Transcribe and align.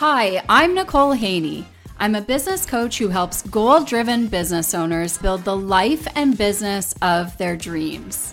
Hi, 0.00 0.42
I'm 0.48 0.74
Nicole 0.74 1.12
Haney. 1.12 1.66
I'm 1.98 2.14
a 2.14 2.22
business 2.22 2.64
coach 2.64 2.96
who 2.96 3.08
helps 3.08 3.42
goal 3.42 3.84
driven 3.84 4.28
business 4.28 4.72
owners 4.72 5.18
build 5.18 5.44
the 5.44 5.54
life 5.54 6.08
and 6.16 6.38
business 6.38 6.94
of 7.02 7.36
their 7.36 7.54
dreams. 7.54 8.32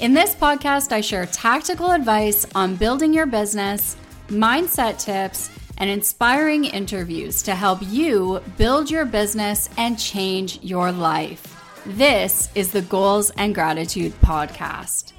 In 0.00 0.12
this 0.12 0.34
podcast, 0.34 0.92
I 0.92 1.00
share 1.00 1.24
tactical 1.24 1.92
advice 1.92 2.46
on 2.54 2.76
building 2.76 3.14
your 3.14 3.24
business, 3.24 3.96
mindset 4.28 4.98
tips, 4.98 5.48
and 5.78 5.88
inspiring 5.88 6.66
interviews 6.66 7.42
to 7.44 7.54
help 7.54 7.78
you 7.80 8.42
build 8.58 8.90
your 8.90 9.06
business 9.06 9.70
and 9.78 9.98
change 9.98 10.62
your 10.62 10.92
life. 10.92 11.56
This 11.86 12.50
is 12.54 12.70
the 12.70 12.82
Goals 12.82 13.30
and 13.30 13.54
Gratitude 13.54 14.12
Podcast. 14.20 15.14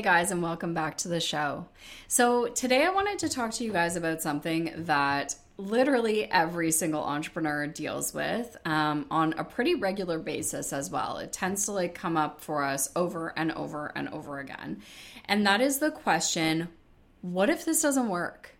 Hey 0.00 0.04
guys, 0.04 0.30
and 0.30 0.42
welcome 0.42 0.72
back 0.72 0.96
to 0.96 1.08
the 1.08 1.20
show. 1.20 1.66
So, 2.08 2.46
today 2.46 2.86
I 2.86 2.88
wanted 2.88 3.18
to 3.18 3.28
talk 3.28 3.50
to 3.52 3.64
you 3.64 3.70
guys 3.70 3.96
about 3.96 4.22
something 4.22 4.72
that 4.86 5.34
literally 5.58 6.24
every 6.24 6.70
single 6.70 7.02
entrepreneur 7.02 7.66
deals 7.66 8.14
with 8.14 8.56
um, 8.64 9.04
on 9.10 9.34
a 9.34 9.44
pretty 9.44 9.74
regular 9.74 10.18
basis 10.18 10.72
as 10.72 10.88
well. 10.90 11.18
It 11.18 11.34
tends 11.34 11.66
to 11.66 11.72
like 11.72 11.94
come 11.94 12.16
up 12.16 12.40
for 12.40 12.64
us 12.64 12.90
over 12.96 13.34
and 13.36 13.52
over 13.52 13.92
and 13.94 14.08
over 14.08 14.38
again. 14.38 14.80
And 15.26 15.46
that 15.46 15.60
is 15.60 15.80
the 15.80 15.90
question 15.90 16.68
what 17.20 17.50
if 17.50 17.66
this 17.66 17.82
doesn't 17.82 18.08
work? 18.08 18.56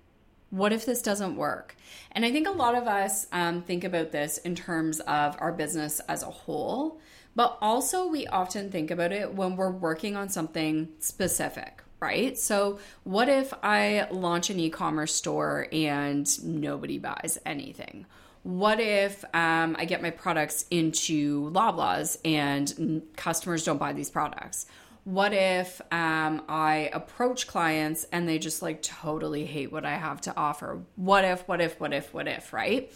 What 0.50 0.74
if 0.74 0.84
this 0.84 1.00
doesn't 1.00 1.36
work? 1.36 1.74
And 2.12 2.22
I 2.22 2.32
think 2.32 2.48
a 2.48 2.50
lot 2.50 2.74
of 2.74 2.86
us 2.86 3.26
um, 3.32 3.62
think 3.62 3.82
about 3.82 4.12
this 4.12 4.36
in 4.36 4.54
terms 4.54 5.00
of 5.00 5.36
our 5.40 5.52
business 5.52 6.00
as 6.00 6.22
a 6.22 6.26
whole, 6.26 7.00
but 7.34 7.58
also 7.60 8.08
we 8.08 8.26
often 8.26 8.70
think 8.70 8.90
about 8.90 9.12
it 9.12 9.34
when 9.34 9.56
we're 9.56 9.70
working 9.70 10.16
on 10.16 10.28
something 10.28 10.88
specific, 10.98 11.82
right? 12.00 12.36
So, 12.38 12.78
what 13.04 13.28
if 13.28 13.52
I 13.62 14.08
launch 14.10 14.50
an 14.50 14.58
e 14.58 14.70
commerce 14.70 15.14
store 15.14 15.66
and 15.72 16.44
nobody 16.44 16.98
buys 16.98 17.38
anything? 17.46 18.06
What 18.42 18.80
if 18.80 19.22
um, 19.34 19.76
I 19.78 19.84
get 19.84 20.00
my 20.00 20.10
products 20.10 20.64
into 20.70 21.50
Loblaws 21.50 22.16
and 22.24 23.02
customers 23.16 23.64
don't 23.64 23.78
buy 23.78 23.92
these 23.92 24.10
products? 24.10 24.66
What 25.04 25.32
if 25.32 25.80
um, 25.92 26.42
I 26.48 26.90
approach 26.92 27.46
clients 27.46 28.04
and 28.12 28.28
they 28.28 28.38
just 28.38 28.62
like 28.62 28.82
totally 28.82 29.44
hate 29.44 29.72
what 29.72 29.84
I 29.84 29.96
have 29.96 30.20
to 30.22 30.36
offer? 30.36 30.82
What 30.96 31.24
if, 31.24 31.46
what 31.48 31.60
if, 31.60 31.80
what 31.80 31.92
if, 31.92 32.14
what 32.14 32.28
if, 32.28 32.52
right? 32.52 32.90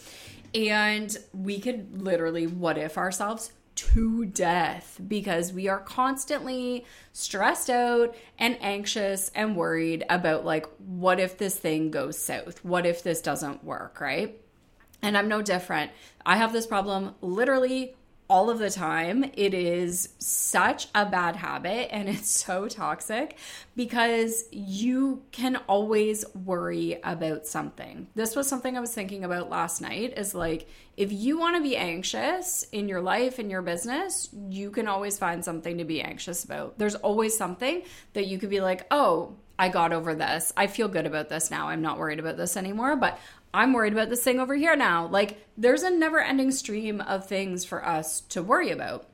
And 0.54 1.14
we 1.32 1.60
could 1.60 2.00
literally 2.00 2.46
what 2.46 2.78
if 2.78 2.96
ourselves 2.96 3.52
to 3.74 4.24
death 4.26 5.00
because 5.06 5.52
we 5.52 5.68
are 5.68 5.80
constantly 5.80 6.84
stressed 7.12 7.68
out 7.68 8.14
and 8.38 8.56
anxious 8.60 9.30
and 9.34 9.56
worried 9.56 10.04
about 10.08 10.44
like 10.44 10.66
what 10.78 11.18
if 11.18 11.38
this 11.38 11.56
thing 11.56 11.90
goes 11.90 12.18
south? 12.18 12.64
What 12.64 12.86
if 12.86 13.02
this 13.02 13.20
doesn't 13.20 13.64
work, 13.64 14.00
right? 14.00 14.40
And 15.02 15.18
I'm 15.18 15.28
no 15.28 15.42
different. 15.42 15.90
I 16.24 16.36
have 16.36 16.52
this 16.52 16.66
problem 16.66 17.14
literally 17.20 17.94
all 18.28 18.48
of 18.50 18.58
the 18.58 18.70
time. 18.70 19.24
It 19.34 19.54
is 19.54 20.10
such 20.18 20.88
a 20.94 21.04
bad 21.04 21.36
habit 21.36 21.92
and 21.92 22.08
it's 22.08 22.30
so 22.44 22.68
toxic 22.68 23.36
because 23.76 24.44
you 24.50 25.22
can 25.32 25.56
always 25.68 26.24
worry 26.34 26.98
about 27.04 27.46
something. 27.46 28.06
This 28.14 28.34
was 28.34 28.48
something 28.48 28.76
I 28.76 28.80
was 28.80 28.94
thinking 28.94 29.24
about 29.24 29.50
last 29.50 29.80
night 29.80 30.16
is 30.16 30.34
like 30.34 30.68
if 30.96 31.12
you 31.12 31.38
want 31.38 31.56
to 31.56 31.62
be 31.62 31.76
anxious 31.76 32.64
in 32.70 32.88
your 32.88 33.00
life 33.00 33.38
in 33.38 33.50
your 33.50 33.62
business, 33.62 34.28
you 34.48 34.70
can 34.70 34.86
always 34.86 35.18
find 35.18 35.44
something 35.44 35.78
to 35.78 35.84
be 35.84 36.00
anxious 36.00 36.44
about. 36.44 36.78
There's 36.78 36.94
always 36.94 37.36
something 37.36 37.82
that 38.12 38.26
you 38.26 38.38
could 38.38 38.50
be 38.50 38.60
like, 38.60 38.86
"Oh, 38.92 39.34
I 39.58 39.68
got 39.68 39.92
over 39.92 40.14
this. 40.14 40.52
I 40.56 40.66
feel 40.66 40.88
good 40.88 41.06
about 41.06 41.28
this 41.28 41.50
now. 41.50 41.68
I'm 41.68 41.82
not 41.82 41.98
worried 41.98 42.18
about 42.18 42.36
this 42.36 42.56
anymore, 42.56 42.96
but 42.96 43.18
I'm 43.54 43.72
worried 43.72 43.92
about 43.92 44.10
this 44.10 44.24
thing 44.24 44.40
over 44.40 44.56
here 44.56 44.74
now. 44.74 45.06
Like, 45.06 45.46
there's 45.56 45.84
a 45.84 45.90
never 45.90 46.20
ending 46.20 46.50
stream 46.50 47.00
of 47.00 47.28
things 47.28 47.64
for 47.64 47.86
us 47.86 48.20
to 48.22 48.42
worry 48.42 48.70
about. 48.70 49.06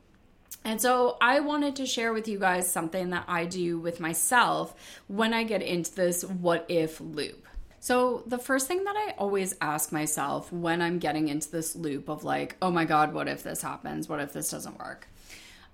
And 0.64 0.80
so, 0.80 1.18
I 1.20 1.40
wanted 1.40 1.76
to 1.76 1.86
share 1.86 2.14
with 2.14 2.26
you 2.26 2.38
guys 2.38 2.70
something 2.70 3.10
that 3.10 3.24
I 3.28 3.44
do 3.44 3.78
with 3.78 4.00
myself 4.00 4.74
when 5.08 5.34
I 5.34 5.44
get 5.44 5.60
into 5.60 5.94
this 5.94 6.24
what 6.24 6.64
if 6.68 7.02
loop. 7.02 7.46
So, 7.80 8.22
the 8.26 8.38
first 8.38 8.66
thing 8.66 8.84
that 8.84 8.96
I 8.96 9.14
always 9.18 9.54
ask 9.60 9.92
myself 9.92 10.50
when 10.50 10.80
I'm 10.80 10.98
getting 10.98 11.28
into 11.28 11.50
this 11.50 11.76
loop 11.76 12.08
of 12.08 12.24
like, 12.24 12.56
oh 12.62 12.70
my 12.70 12.86
God, 12.86 13.12
what 13.12 13.28
if 13.28 13.42
this 13.42 13.60
happens? 13.60 14.08
What 14.08 14.20
if 14.20 14.32
this 14.32 14.50
doesn't 14.50 14.78
work? 14.78 15.06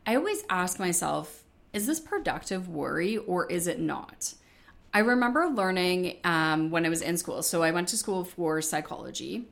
I 0.04 0.16
always 0.16 0.42
ask 0.50 0.80
myself, 0.80 1.44
is 1.72 1.86
this 1.86 2.00
productive 2.00 2.68
worry 2.68 3.16
or 3.16 3.46
is 3.46 3.68
it 3.68 3.78
not? 3.78 4.34
I 4.96 5.00
remember 5.00 5.48
learning 5.48 6.16
um, 6.24 6.70
when 6.70 6.86
I 6.86 6.88
was 6.88 7.02
in 7.02 7.18
school. 7.18 7.42
So 7.42 7.62
I 7.62 7.70
went 7.70 7.88
to 7.88 7.98
school 7.98 8.24
for 8.24 8.62
psychology. 8.62 9.44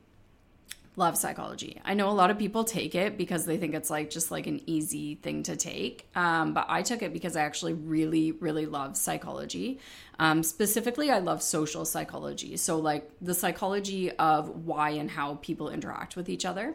Love 0.95 1.15
psychology. 1.15 1.79
I 1.85 1.93
know 1.93 2.09
a 2.09 2.17
lot 2.17 2.31
of 2.31 2.39
people 2.39 2.63
take 2.63 2.95
it 2.95 3.15
because 3.15 3.45
they 3.45 3.57
think 3.57 3.75
it's 3.75 3.91
like 3.91 4.09
just 4.09 4.31
like 4.31 4.47
an 4.47 4.59
easy 4.65 5.13
thing 5.13 5.43
to 5.43 5.55
take. 5.55 6.09
Um, 6.15 6.55
but 6.55 6.65
I 6.67 6.81
took 6.81 7.03
it 7.03 7.13
because 7.13 7.35
I 7.35 7.41
actually 7.41 7.73
really, 7.73 8.31
really 8.31 8.65
love 8.65 8.97
psychology. 8.97 9.79
Um, 10.17 10.41
specifically, 10.41 11.11
I 11.11 11.19
love 11.19 11.43
social 11.43 11.85
psychology. 11.85 12.57
So, 12.57 12.79
like 12.79 13.07
the 13.21 13.35
psychology 13.35 14.09
of 14.13 14.65
why 14.65 14.91
and 14.91 15.11
how 15.11 15.35
people 15.43 15.69
interact 15.69 16.15
with 16.15 16.27
each 16.27 16.45
other. 16.45 16.73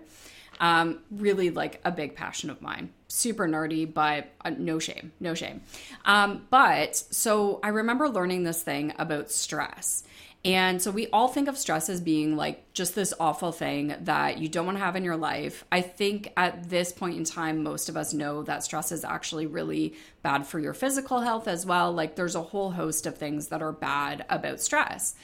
Um, 0.60 0.98
really 1.10 1.48
like 1.48 1.80
a 1.84 1.90
big 1.90 2.14
passion 2.14 2.50
of 2.50 2.60
mine. 2.60 2.90
Super 3.08 3.48
nerdy, 3.48 3.92
but 3.92 4.30
uh, 4.44 4.50
no 4.50 4.78
shame, 4.78 5.12
no 5.18 5.34
shame. 5.34 5.62
Um, 6.04 6.46
but 6.50 6.96
so 6.96 7.60
I 7.62 7.68
remember 7.68 8.08
learning 8.08 8.44
this 8.44 8.62
thing 8.62 8.92
about 8.98 9.30
stress. 9.30 10.04
And 10.44 10.80
so 10.80 10.90
we 10.90 11.06
all 11.08 11.28
think 11.28 11.48
of 11.48 11.58
stress 11.58 11.90
as 11.90 12.00
being 12.00 12.36
like 12.36 12.72
just 12.72 12.94
this 12.94 13.12
awful 13.20 13.52
thing 13.52 13.94
that 14.00 14.38
you 14.38 14.48
don't 14.48 14.64
want 14.64 14.78
to 14.78 14.84
have 14.84 14.96
in 14.96 15.04
your 15.04 15.16
life. 15.16 15.64
I 15.70 15.82
think 15.82 16.32
at 16.36 16.70
this 16.70 16.92
point 16.92 17.18
in 17.18 17.24
time, 17.24 17.62
most 17.62 17.88
of 17.90 17.96
us 17.96 18.14
know 18.14 18.42
that 18.44 18.64
stress 18.64 18.90
is 18.90 19.04
actually 19.04 19.46
really 19.46 19.94
bad 20.22 20.46
for 20.46 20.58
your 20.58 20.72
physical 20.72 21.20
health 21.20 21.46
as 21.46 21.66
well. 21.66 21.92
Like 21.92 22.16
there's 22.16 22.36
a 22.36 22.42
whole 22.42 22.70
host 22.70 23.06
of 23.06 23.18
things 23.18 23.48
that 23.48 23.60
are 23.60 23.72
bad 23.72 24.24
about 24.30 24.60
stress. 24.60 25.14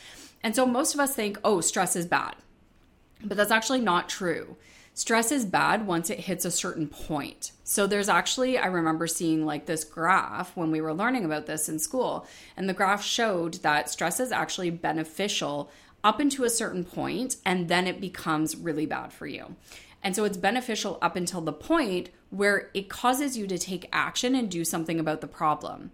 And 0.42 0.54
so 0.54 0.66
most 0.66 0.92
of 0.92 1.00
us 1.00 1.14
think, 1.14 1.38
oh, 1.44 1.62
stress 1.62 1.96
is 1.96 2.04
bad. 2.04 2.36
But 3.24 3.38
that's 3.38 3.50
actually 3.50 3.80
not 3.80 4.10
true 4.10 4.56
stress 4.96 5.30
is 5.30 5.44
bad 5.44 5.86
once 5.86 6.08
it 6.08 6.20
hits 6.20 6.46
a 6.46 6.50
certain 6.50 6.88
point. 6.88 7.52
So 7.64 7.86
there's 7.86 8.08
actually, 8.08 8.56
I 8.56 8.64
remember 8.64 9.06
seeing 9.06 9.44
like 9.44 9.66
this 9.66 9.84
graph 9.84 10.56
when 10.56 10.70
we 10.70 10.80
were 10.80 10.94
learning 10.94 11.26
about 11.26 11.44
this 11.44 11.68
in 11.68 11.78
school, 11.78 12.26
and 12.56 12.66
the 12.66 12.72
graph 12.72 13.04
showed 13.04 13.54
that 13.56 13.90
stress 13.90 14.18
is 14.20 14.32
actually 14.32 14.70
beneficial 14.70 15.70
up 16.02 16.18
into 16.18 16.44
a 16.44 16.50
certain 16.50 16.82
point, 16.82 17.36
and 17.44 17.68
then 17.68 17.86
it 17.86 18.00
becomes 18.00 18.56
really 18.56 18.86
bad 18.86 19.12
for 19.12 19.26
you. 19.26 19.54
And 20.02 20.16
so 20.16 20.24
it's 20.24 20.38
beneficial 20.38 20.98
up 21.02 21.14
until 21.14 21.42
the 21.42 21.52
point 21.52 22.08
where 22.30 22.70
it 22.72 22.88
causes 22.88 23.36
you 23.36 23.46
to 23.48 23.58
take 23.58 23.90
action 23.92 24.34
and 24.34 24.50
do 24.50 24.64
something 24.64 24.98
about 24.98 25.20
the 25.20 25.26
problem. 25.26 25.90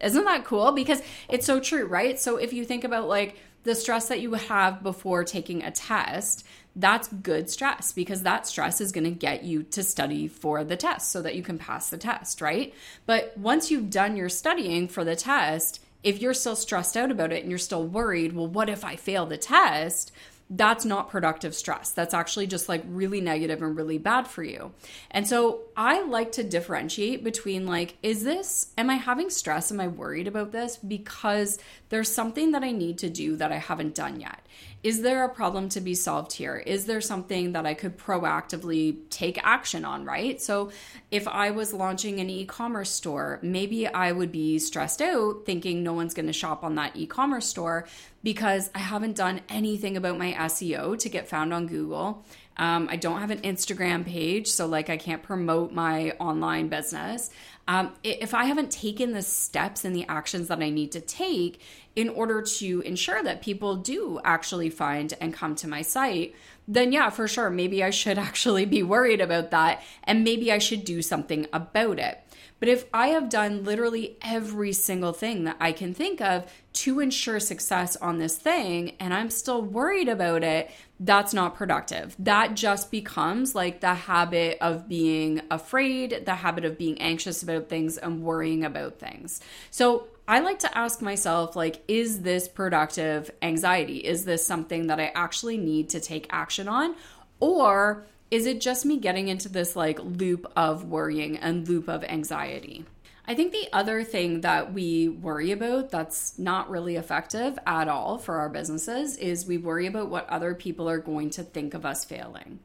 Isn't 0.00 0.24
that 0.24 0.44
cool? 0.44 0.72
Because 0.72 1.02
it's 1.28 1.46
so 1.46 1.60
true, 1.60 1.86
right? 1.86 2.18
So 2.18 2.36
if 2.36 2.52
you 2.52 2.64
think 2.64 2.84
about 2.84 3.08
like, 3.08 3.36
the 3.62 3.74
stress 3.74 4.08
that 4.08 4.20
you 4.20 4.34
have 4.34 4.82
before 4.82 5.24
taking 5.24 5.62
a 5.62 5.70
test, 5.70 6.46
that's 6.76 7.08
good 7.08 7.50
stress 7.50 7.92
because 7.92 8.22
that 8.22 8.46
stress 8.46 8.80
is 8.80 8.92
going 8.92 9.04
to 9.04 9.10
get 9.10 9.42
you 9.42 9.62
to 9.64 9.82
study 9.82 10.28
for 10.28 10.64
the 10.64 10.76
test 10.76 11.10
so 11.10 11.20
that 11.22 11.34
you 11.34 11.42
can 11.42 11.58
pass 11.58 11.90
the 11.90 11.98
test, 11.98 12.40
right? 12.40 12.72
But 13.06 13.36
once 13.36 13.70
you've 13.70 13.90
done 13.90 14.16
your 14.16 14.28
studying 14.28 14.88
for 14.88 15.04
the 15.04 15.16
test, 15.16 15.80
if 16.02 16.22
you're 16.22 16.32
still 16.32 16.56
stressed 16.56 16.96
out 16.96 17.10
about 17.10 17.32
it 17.32 17.42
and 17.42 17.50
you're 17.50 17.58
still 17.58 17.86
worried, 17.86 18.32
well, 18.32 18.46
what 18.46 18.70
if 18.70 18.84
I 18.84 18.96
fail 18.96 19.26
the 19.26 19.36
test? 19.36 20.12
That's 20.50 20.84
not 20.84 21.08
productive 21.10 21.54
stress. 21.54 21.92
That's 21.92 22.12
actually 22.12 22.48
just 22.48 22.68
like 22.68 22.82
really 22.86 23.20
negative 23.20 23.62
and 23.62 23.76
really 23.76 23.98
bad 23.98 24.26
for 24.26 24.42
you. 24.42 24.72
And 25.12 25.26
so 25.26 25.60
I 25.76 26.02
like 26.02 26.32
to 26.32 26.42
differentiate 26.42 27.22
between 27.22 27.66
like, 27.66 27.96
is 28.02 28.24
this, 28.24 28.72
am 28.76 28.90
I 28.90 28.96
having 28.96 29.30
stress? 29.30 29.70
Am 29.70 29.78
I 29.78 29.86
worried 29.86 30.26
about 30.26 30.50
this? 30.50 30.76
Because 30.76 31.58
there's 31.90 32.10
something 32.10 32.52
that 32.52 32.64
I 32.64 32.72
need 32.72 32.98
to 32.98 33.10
do 33.10 33.36
that 33.36 33.52
I 33.52 33.58
haven't 33.58 33.94
done 33.94 34.20
yet. 34.20 34.40
Is 34.82 35.02
there 35.02 35.24
a 35.24 35.28
problem 35.28 35.68
to 35.70 35.80
be 35.80 35.94
solved 35.94 36.32
here? 36.32 36.56
Is 36.56 36.86
there 36.86 37.02
something 37.02 37.52
that 37.52 37.66
I 37.66 37.74
could 37.74 37.98
proactively 37.98 38.96
take 39.10 39.38
action 39.44 39.84
on, 39.84 40.06
right? 40.06 40.40
So 40.40 40.70
if 41.10 41.28
I 41.28 41.50
was 41.50 41.74
launching 41.74 42.18
an 42.18 42.30
e 42.30 42.46
commerce 42.46 42.90
store, 42.90 43.38
maybe 43.42 43.86
I 43.86 44.12
would 44.12 44.32
be 44.32 44.58
stressed 44.58 45.02
out 45.02 45.44
thinking 45.44 45.82
no 45.82 45.92
one's 45.92 46.14
going 46.14 46.26
to 46.26 46.32
shop 46.32 46.64
on 46.64 46.76
that 46.76 46.96
e 46.96 47.06
commerce 47.06 47.46
store 47.46 47.86
because 48.22 48.70
I 48.74 48.78
haven't 48.78 49.16
done 49.16 49.42
anything 49.48 49.96
about 49.96 50.16
my 50.16 50.32
SEO 50.32 50.98
to 50.98 51.08
get 51.08 51.28
found 51.28 51.52
on 51.52 51.66
Google. 51.66 52.24
Um, 52.60 52.88
I 52.90 52.96
don't 52.96 53.20
have 53.20 53.30
an 53.30 53.40
Instagram 53.40 54.04
page, 54.04 54.46
so 54.46 54.66
like 54.66 54.90
I 54.90 54.98
can't 54.98 55.22
promote 55.22 55.72
my 55.72 56.10
online 56.20 56.68
business. 56.68 57.30
Um, 57.66 57.94
if 58.04 58.34
I 58.34 58.44
haven't 58.44 58.70
taken 58.70 59.12
the 59.12 59.22
steps 59.22 59.86
and 59.86 59.96
the 59.96 60.04
actions 60.08 60.48
that 60.48 60.60
I 60.60 60.68
need 60.68 60.92
to 60.92 61.00
take, 61.00 61.62
in 61.96 62.08
order 62.10 62.42
to 62.42 62.82
ensure 62.82 63.22
that 63.22 63.42
people 63.42 63.76
do 63.76 64.20
actually 64.24 64.70
find 64.70 65.14
and 65.20 65.32
come 65.32 65.54
to 65.56 65.68
my 65.68 65.82
site, 65.82 66.34
then 66.68 66.92
yeah, 66.92 67.10
for 67.10 67.26
sure, 67.26 67.50
maybe 67.50 67.82
I 67.82 67.90
should 67.90 68.18
actually 68.28 68.66
be 68.66 68.82
worried 68.82 69.20
about 69.20 69.50
that 69.50 69.82
and 70.04 70.22
maybe 70.22 70.52
I 70.52 70.58
should 70.58 70.84
do 70.84 71.02
something 71.02 71.46
about 71.52 71.98
it. 71.98 72.22
But 72.60 72.68
if 72.68 72.84
I 72.92 73.08
have 73.08 73.30
done 73.30 73.64
literally 73.64 74.18
every 74.22 74.72
single 74.72 75.12
thing 75.12 75.44
that 75.44 75.56
I 75.58 75.72
can 75.72 75.94
think 75.94 76.20
of 76.20 76.44
to 76.74 77.00
ensure 77.00 77.40
success 77.40 77.96
on 77.96 78.18
this 78.18 78.36
thing 78.36 78.96
and 79.00 79.12
I'm 79.12 79.30
still 79.30 79.62
worried 79.62 80.08
about 80.08 80.44
it, 80.44 80.70
that's 81.00 81.32
not 81.32 81.56
productive. 81.56 82.14
That 82.18 82.54
just 82.54 82.90
becomes 82.90 83.54
like 83.54 83.80
the 83.80 83.94
habit 83.94 84.58
of 84.60 84.88
being 84.88 85.40
afraid, 85.50 86.26
the 86.26 86.34
habit 86.34 86.66
of 86.66 86.76
being 86.76 87.00
anxious 87.00 87.42
about 87.42 87.70
things 87.70 87.96
and 87.96 88.22
worrying 88.22 88.64
about 88.64 88.98
things. 88.98 89.40
So 89.70 90.08
I 90.28 90.40
like 90.40 90.60
to 90.60 90.78
ask 90.78 91.00
myself 91.00 91.56
like 91.56 91.82
is 91.88 92.20
this 92.20 92.46
productive 92.46 93.30
anxiety? 93.40 93.96
Is 93.96 94.26
this 94.26 94.46
something 94.46 94.88
that 94.88 95.00
I 95.00 95.10
actually 95.14 95.56
need 95.56 95.88
to 95.90 96.00
take 96.00 96.26
action 96.30 96.68
on 96.68 96.94
or 97.40 98.04
is 98.30 98.46
it 98.46 98.60
just 98.60 98.86
me 98.86 98.96
getting 98.96 99.28
into 99.28 99.48
this 99.48 99.74
like 99.74 99.98
loop 100.00 100.50
of 100.56 100.84
worrying 100.84 101.36
and 101.36 101.68
loop 101.68 101.88
of 101.88 102.04
anxiety? 102.04 102.84
I 103.26 103.34
think 103.34 103.52
the 103.52 103.68
other 103.72 104.02
thing 104.02 104.40
that 104.40 104.72
we 104.72 105.08
worry 105.08 105.52
about 105.52 105.90
that's 105.90 106.38
not 106.38 106.70
really 106.70 106.96
effective 106.96 107.58
at 107.66 107.86
all 107.86 108.18
for 108.18 108.36
our 108.36 108.48
businesses 108.48 109.16
is 109.16 109.46
we 109.46 109.58
worry 109.58 109.86
about 109.86 110.10
what 110.10 110.28
other 110.28 110.54
people 110.54 110.88
are 110.88 110.98
going 110.98 111.30
to 111.30 111.44
think 111.44 111.74
of 111.74 111.86
us 111.86 112.04
failing. 112.04 112.60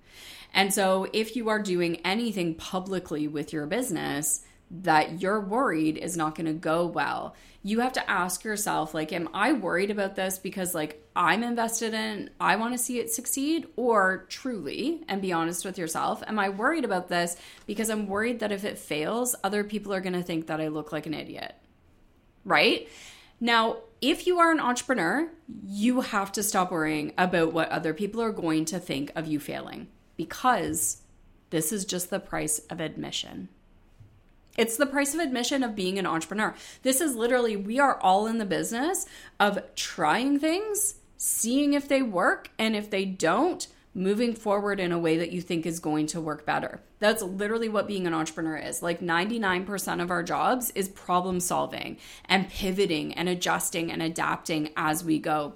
And 0.54 0.74
so 0.74 1.08
if 1.14 1.36
you 1.36 1.50
are 1.50 1.62
doing 1.62 1.98
anything 1.98 2.56
publicly 2.56 3.28
with 3.28 3.54
your 3.54 3.66
business, 3.66 4.44
that 4.70 5.22
you're 5.22 5.40
worried 5.40 5.98
is 5.98 6.18
not 6.18 6.36
going 6.36 6.48
to 6.48 6.54
go 6.54 6.86
well. 6.86 7.36
You 7.62 7.80
have 7.80 7.94
to 7.94 8.10
ask 8.10 8.44
yourself 8.44 8.94
like 8.94 9.12
am 9.12 9.28
i 9.34 9.52
worried 9.52 9.90
about 9.90 10.16
this 10.16 10.38
because 10.38 10.76
like 10.76 11.04
i'm 11.16 11.44
invested 11.44 11.96
in 11.96 12.30
i 12.40 12.56
want 12.56 12.74
to 12.74 12.78
see 12.78 13.00
it 13.00 13.10
succeed 13.10 13.68
or 13.76 14.28
truly 14.30 15.04
and 15.08 15.20
be 15.20 15.34
honest 15.34 15.66
with 15.66 15.78
yourself 15.78 16.22
am 16.28 16.38
i 16.38 16.48
worried 16.48 16.86
about 16.86 17.10
this 17.10 17.36
because 17.66 17.90
i'm 17.90 18.06
worried 18.06 18.40
that 18.40 18.52
if 18.52 18.64
it 18.64 18.78
fails 18.78 19.36
other 19.44 19.64
people 19.64 19.92
are 19.92 20.00
going 20.02 20.14
to 20.14 20.22
think 20.22 20.46
that 20.46 20.62
i 20.62 20.68
look 20.68 20.92
like 20.92 21.08
an 21.08 21.16
idiot? 21.16 21.56
Right? 22.44 22.88
Now 23.40 23.78
if 24.00 24.28
you 24.28 24.38
are 24.38 24.52
an 24.52 24.60
entrepreneur 24.60 25.32
you 25.66 26.02
have 26.02 26.32
to 26.34 26.44
stop 26.44 26.72
worrying 26.72 27.14
about 27.18 27.52
what 27.52 27.70
other 27.70 27.96
people 27.96 28.22
are 28.22 28.32
going 28.32 28.66
to 28.66 28.80
think 28.80 29.12
of 29.16 29.26
you 29.26 29.40
failing 29.40 29.88
because 30.18 31.02
this 31.50 31.72
is 31.72 31.84
just 31.84 32.12
the 32.12 32.20
price 32.20 32.60
of 32.70 32.80
admission 32.80 33.50
it's 34.58 34.78
the 34.78 34.86
price 34.86 35.14
of 35.14 35.20
admission 35.20 35.64
of 35.64 35.76
being 35.76 36.00
an 36.00 36.06
entrepreneur. 36.06 36.56
This 36.84 37.02
is 37.02 37.16
literally, 37.16 37.56
we 37.56 37.80
are 37.80 38.00
all 38.00 38.28
in 38.28 38.38
the 38.38 38.46
business 38.46 39.06
of 39.40 39.60
trying 39.76 40.40
things, 40.40 40.96
seeing 41.18 41.74
if 41.74 41.88
they 41.88 42.02
work, 42.02 42.52
and 42.58 42.76
if 42.76 42.90
they 42.90 43.06
don't, 43.06 43.68
moving 43.96 44.34
forward 44.36 44.80
in 44.80 44.92
a 44.92 45.00
way 45.00 45.18
that 45.18 45.32
you 45.32 45.42
think 45.42 45.66
is 45.66 45.80
going 45.80 46.06
to 46.06 46.20
work 46.20 46.46
better. 46.46 46.82
That's 47.00 47.24
literally 47.24 47.70
what 47.70 47.88
being 47.88 48.06
an 48.06 48.14
entrepreneur 48.14 48.58
is. 48.58 48.84
Like 48.84 49.00
99% 49.00 50.02
of 50.02 50.12
our 50.12 50.22
jobs 50.22 50.70
is 50.72 50.90
problem 50.90 51.40
solving 51.40 51.98
and 52.26 52.50
pivoting 52.50 53.14
and 53.14 53.30
adjusting 53.30 53.92
and 53.92 54.02
adapting 54.02 54.72
as 54.76 55.04
we 55.04 55.18
go. 55.18 55.54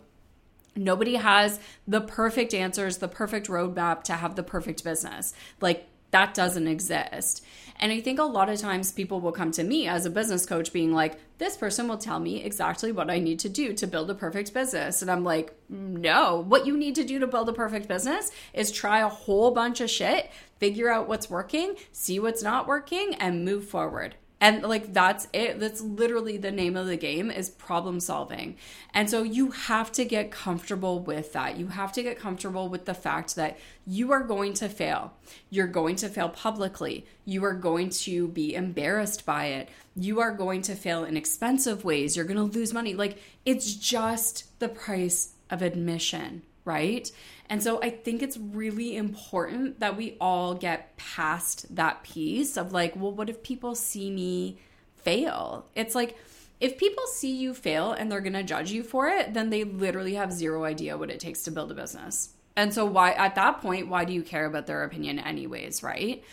Nobody 0.76 1.16
has 1.16 1.60
the 1.86 2.00
perfect 2.00 2.54
answers, 2.54 2.98
the 2.98 3.10
perfect 3.10 3.48
roadmap 3.48 4.04
to 4.04 4.14
have 4.14 4.36
the 4.36 4.44
perfect 4.44 4.86
business. 4.86 5.34
Like 5.60 5.88
that 6.12 6.34
doesn't 6.34 6.68
exist. 6.68 7.44
And 7.80 7.94
I 7.94 8.02
think 8.02 8.20
a 8.20 8.24
lot 8.24 8.50
of 8.50 8.60
times 8.60 8.92
people 8.92 9.22
will 9.22 9.32
come 9.32 9.52
to 9.52 9.64
me 9.64 9.88
as 9.88 10.06
a 10.06 10.10
business 10.10 10.46
coach 10.46 10.74
being 10.74 10.94
like, 10.94 11.18
this 11.38 11.56
person 11.56 11.88
will 11.88 11.98
tell 11.98 12.20
me 12.20 12.44
exactly 12.44 12.92
what 12.92 13.10
I 13.10 13.20
need 13.20 13.40
to 13.40 13.50
do 13.50 13.74
to 13.74 13.88
build 13.88 14.10
a 14.10 14.16
perfect 14.16 14.54
business. 14.54 15.02
And 15.02 15.10
I'm 15.10 15.24
like, 15.24 15.56
no, 15.70 16.44
what 16.48 16.66
you 16.66 16.76
need 16.76 16.96
to 16.96 17.06
do 17.06 17.20
to 17.20 17.28
build 17.28 17.48
a 17.48 17.54
perfect 17.54 17.88
business 17.88 18.32
is 18.54 18.72
try 18.72 19.00
a 19.00 19.08
whole 19.08 19.52
bunch 19.52 19.80
of 19.80 19.90
shit, 19.90 20.30
figure 20.58 20.92
out 20.92 21.08
what's 21.08 21.30
working, 21.30 21.76
see 21.94 22.20
what's 22.20 22.44
not 22.44 22.68
working, 22.68 23.16
and 23.16 23.46
move 23.46 23.66
forward 23.66 24.16
and 24.42 24.64
like 24.64 24.94
that's 24.94 25.28
it. 25.34 25.60
That's 25.60 25.82
literally 25.82 26.38
the 26.38 26.52
name 26.52 26.78
of 26.78 26.88
the 26.88 26.96
game 26.96 27.30
is 27.30 27.50
problem 27.50 28.00
solving. 28.00 28.56
And 28.94 29.10
so 29.10 29.24
you 29.24 29.52
have 29.52 29.92
to 29.94 30.06
get 30.06 30.32
comfortable 30.32 31.00
with 31.00 31.34
that. 31.34 31.58
You 31.58 31.68
have 31.68 31.92
to 31.94 32.04
get 32.04 32.20
comfortable 32.20 32.70
with 32.70 32.86
the 32.86 32.94
fact 32.94 33.36
that 33.36 33.58
you 33.86 34.12
are 34.12 34.24
going 34.24 34.54
to 34.56 34.70
fail. 34.70 35.14
You're 35.50 35.68
going 35.68 35.98
to 35.98 36.10
fail 36.10 36.30
publicly. 36.30 37.06
You 37.26 37.44
are 37.44 37.54
going 37.54 37.90
to 37.90 38.30
be 38.30 38.56
embarrassed 38.56 39.26
by 39.26 39.48
it. 39.48 39.70
You 39.96 40.22
are 40.22 40.32
going 40.32 40.62
to 40.64 40.76
fail 40.76 41.04
in 41.04 41.18
expensive 41.18 41.84
ways. 41.84 42.16
You're 42.16 42.26
going 42.26 42.38
to 42.38 42.58
lose 42.58 42.74
money. 42.74 42.94
Like 42.94 43.18
it's 43.46 43.76
just 43.76 44.60
the 44.60 44.70
price 44.70 45.34
of 45.50 45.62
admission 45.62 46.44
right 46.70 47.12
and 47.50 47.64
so 47.64 47.82
I 47.82 47.90
think 47.90 48.22
it's 48.22 48.38
really 48.38 48.96
important 48.96 49.80
that 49.80 49.98
we 49.98 50.16
all 50.22 50.54
get 50.54 50.96
past 50.98 51.76
that 51.76 52.04
piece 52.04 52.58
of 52.58 52.72
like, 52.72 52.96
well, 52.96 53.12
what 53.12 53.30
if 53.30 53.42
people 53.42 53.74
see 53.74 54.12
me 54.12 54.60
fail? 54.98 55.66
It's 55.74 55.96
like, 55.96 56.16
if 56.60 56.78
people 56.78 57.04
see 57.08 57.36
you 57.36 57.56
fail 57.56 57.92
and 57.92 58.12
they're 58.12 58.22
going 58.22 58.34
to 58.34 58.44
judge 58.44 58.72
you 58.72 58.84
for 58.84 59.08
it, 59.08 59.34
then 59.34 59.50
they 59.50 59.64
literally 59.64 60.14
have 60.14 60.32
zero 60.32 60.64
idea 60.64 60.98
what 60.98 61.10
it 61.10 61.20
takes 61.20 61.44
to 61.44 61.52
build 61.52 61.72
a 61.72 61.74
business. 61.74 62.30
And 62.56 62.72
so 62.72 62.86
why 62.86 63.14
at 63.14 63.36
that 63.36 63.62
point, 63.62 63.88
why 63.88 64.06
do 64.06 64.14
you 64.14 64.22
care 64.22 64.46
about 64.46 64.68
their 64.68 64.84
opinion 64.84 65.18
anyways, 65.18 65.82
right? 65.82 66.24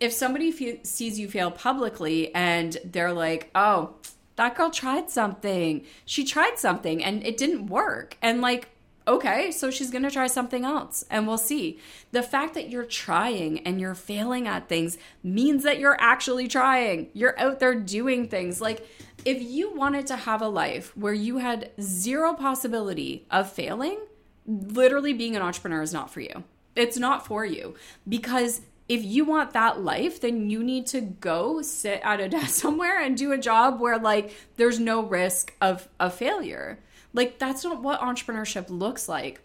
If 0.00 0.12
somebody 0.12 0.80
sees 0.82 1.20
you 1.20 1.28
fail 1.28 1.52
publicly 1.52 2.34
and 2.34 2.76
they're 2.84 3.12
like, 3.12 3.50
"Oh, 3.54 3.94
that 4.36 4.56
girl 4.56 4.70
tried 4.70 5.08
something. 5.08 5.84
She 6.04 6.24
tried 6.24 6.58
something 6.58 7.04
and 7.04 7.24
it 7.24 7.36
didn't 7.36 7.66
work." 7.66 8.16
And 8.22 8.40
like 8.40 8.73
okay, 9.06 9.50
so 9.50 9.70
she's 9.70 9.90
going 9.90 10.02
to 10.02 10.10
try 10.10 10.26
something 10.26 10.64
else 10.64 11.04
and 11.10 11.26
we'll 11.26 11.38
see. 11.38 11.78
The 12.12 12.22
fact 12.22 12.54
that 12.54 12.70
you're 12.70 12.84
trying 12.84 13.60
and 13.60 13.80
you're 13.80 13.94
failing 13.94 14.48
at 14.48 14.68
things 14.68 14.98
means 15.22 15.62
that 15.64 15.78
you're 15.78 16.00
actually 16.00 16.48
trying. 16.48 17.08
You're 17.12 17.38
out 17.38 17.60
there 17.60 17.74
doing 17.74 18.28
things. 18.28 18.60
Like, 18.60 18.86
if 19.24 19.40
you 19.42 19.74
wanted 19.74 20.06
to 20.08 20.16
have 20.16 20.42
a 20.42 20.48
life 20.48 20.96
where 20.96 21.14
you 21.14 21.38
had 21.38 21.70
zero 21.80 22.34
possibility 22.34 23.26
of 23.30 23.50
failing, 23.50 23.98
literally 24.46 25.12
being 25.12 25.36
an 25.36 25.42
entrepreneur 25.42 25.82
is 25.82 25.92
not 25.92 26.10
for 26.10 26.20
you. 26.20 26.44
It's 26.76 26.98
not 26.98 27.26
for 27.26 27.44
you 27.44 27.74
because 28.08 28.62
if 28.88 29.02
you 29.02 29.24
want 29.24 29.52
that 29.52 29.80
life, 29.80 30.20
then 30.20 30.50
you 30.50 30.62
need 30.62 30.86
to 30.88 31.00
go 31.00 31.62
sit 31.62 32.00
at 32.02 32.20
a 32.20 32.28
desk 32.30 32.60
somewhere 32.60 33.00
and 33.00 33.16
do 33.16 33.32
a 33.32 33.38
job 33.38 33.80
where 33.80 33.98
like 33.98 34.34
there's 34.56 34.78
no 34.78 35.02
risk 35.02 35.54
of 35.60 35.88
a 35.98 36.10
failure. 36.10 36.78
Like, 37.14 37.38
that's 37.38 37.64
not 37.64 37.82
what 37.82 38.00
entrepreneurship 38.00 38.66
looks 38.68 39.08
like. 39.08 39.40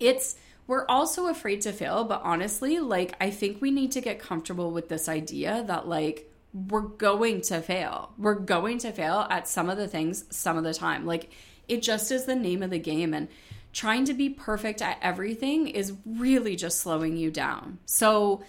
It's, 0.00 0.36
we're 0.66 0.86
also 0.86 1.26
afraid 1.26 1.60
to 1.62 1.72
fail, 1.72 2.04
but 2.04 2.22
honestly, 2.24 2.78
like, 2.78 3.14
I 3.20 3.30
think 3.30 3.60
we 3.60 3.70
need 3.70 3.92
to 3.92 4.00
get 4.00 4.18
comfortable 4.18 4.70
with 4.70 4.88
this 4.88 5.08
idea 5.08 5.64
that, 5.66 5.86
like, 5.86 6.30
we're 6.54 6.80
going 6.80 7.40
to 7.42 7.60
fail. 7.60 8.12
We're 8.16 8.34
going 8.34 8.78
to 8.78 8.92
fail 8.92 9.26
at 9.28 9.48
some 9.48 9.68
of 9.68 9.76
the 9.76 9.88
things 9.88 10.24
some 10.30 10.56
of 10.56 10.62
the 10.64 10.72
time. 10.72 11.04
Like, 11.04 11.30
it 11.66 11.82
just 11.82 12.12
is 12.12 12.24
the 12.24 12.36
name 12.36 12.62
of 12.62 12.70
the 12.70 12.78
game. 12.78 13.12
And 13.12 13.28
trying 13.72 14.04
to 14.04 14.14
be 14.14 14.30
perfect 14.30 14.80
at 14.80 14.98
everything 15.02 15.66
is 15.66 15.92
really 16.06 16.54
just 16.54 16.78
slowing 16.78 17.16
you 17.16 17.30
down. 17.30 17.78
So, 17.86 18.44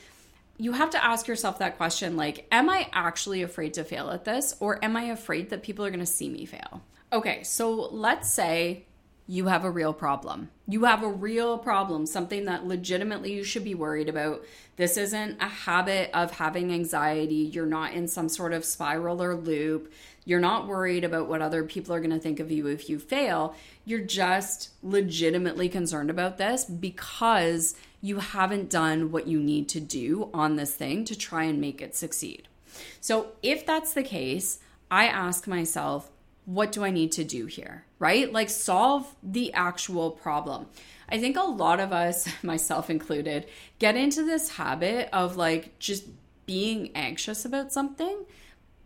you 0.57 0.71
have 0.71 0.91
to 0.91 1.03
ask 1.03 1.27
yourself 1.27 1.59
that 1.59 1.77
question 1.77 2.15
like, 2.15 2.47
am 2.51 2.69
I 2.69 2.87
actually 2.93 3.41
afraid 3.41 3.73
to 3.73 3.83
fail 3.83 4.09
at 4.11 4.23
this? 4.23 4.55
Or 4.59 4.83
am 4.85 4.95
I 4.95 5.05
afraid 5.05 5.49
that 5.49 5.63
people 5.63 5.83
are 5.83 5.89
going 5.89 5.99
to 5.99 6.05
see 6.05 6.29
me 6.29 6.45
fail? 6.45 6.81
Okay, 7.15 7.43
so 7.43 7.71
let's 7.93 8.29
say 8.29 8.83
you 9.25 9.47
have 9.47 9.63
a 9.63 9.71
real 9.71 9.93
problem. 9.93 10.49
You 10.67 10.83
have 10.83 11.01
a 11.01 11.07
real 11.07 11.57
problem, 11.57 12.05
something 12.05 12.43
that 12.43 12.67
legitimately 12.67 13.31
you 13.31 13.45
should 13.45 13.63
be 13.63 13.73
worried 13.73 14.09
about. 14.09 14.43
This 14.75 14.97
isn't 14.97 15.41
a 15.41 15.47
habit 15.47 16.09
of 16.13 16.31
having 16.31 16.73
anxiety. 16.73 17.35
You're 17.35 17.67
not 17.67 17.93
in 17.93 18.09
some 18.09 18.27
sort 18.27 18.51
of 18.51 18.65
spiral 18.65 19.23
or 19.23 19.33
loop. 19.33 19.93
You're 20.25 20.41
not 20.41 20.67
worried 20.67 21.05
about 21.05 21.29
what 21.29 21.41
other 21.41 21.63
people 21.63 21.95
are 21.95 22.01
going 22.01 22.11
to 22.11 22.19
think 22.19 22.41
of 22.41 22.51
you 22.51 22.67
if 22.67 22.89
you 22.89 22.99
fail. 22.99 23.55
You're 23.85 24.01
just 24.01 24.71
legitimately 24.83 25.69
concerned 25.69 26.09
about 26.09 26.37
this 26.37 26.65
because 26.65 27.75
you 28.01 28.19
haven't 28.19 28.69
done 28.69 29.09
what 29.09 29.25
you 29.25 29.39
need 29.39 29.69
to 29.69 29.79
do 29.79 30.29
on 30.33 30.57
this 30.57 30.75
thing 30.75 31.05
to 31.05 31.17
try 31.17 31.45
and 31.45 31.61
make 31.61 31.81
it 31.81 31.95
succeed. 31.95 32.49
So, 32.99 33.27
if 33.41 33.65
that's 33.65 33.93
the 33.93 34.03
case, 34.03 34.59
I 34.91 35.07
ask 35.07 35.47
myself, 35.47 36.11
what 36.45 36.71
do 36.71 36.83
I 36.83 36.91
need 36.91 37.11
to 37.13 37.23
do 37.23 37.47
here? 37.47 37.85
Right? 37.99 38.31
Like 38.31 38.49
solve 38.49 39.13
the 39.23 39.53
actual 39.53 40.11
problem. 40.11 40.67
I 41.09 41.19
think 41.19 41.37
a 41.37 41.43
lot 41.43 41.79
of 41.79 41.91
us, 41.91 42.27
myself 42.43 42.89
included, 42.89 43.47
get 43.79 43.95
into 43.95 44.25
this 44.25 44.49
habit 44.49 45.09
of 45.11 45.35
like 45.35 45.77
just 45.79 46.05
being 46.45 46.91
anxious 46.95 47.45
about 47.45 47.71
something, 47.71 48.25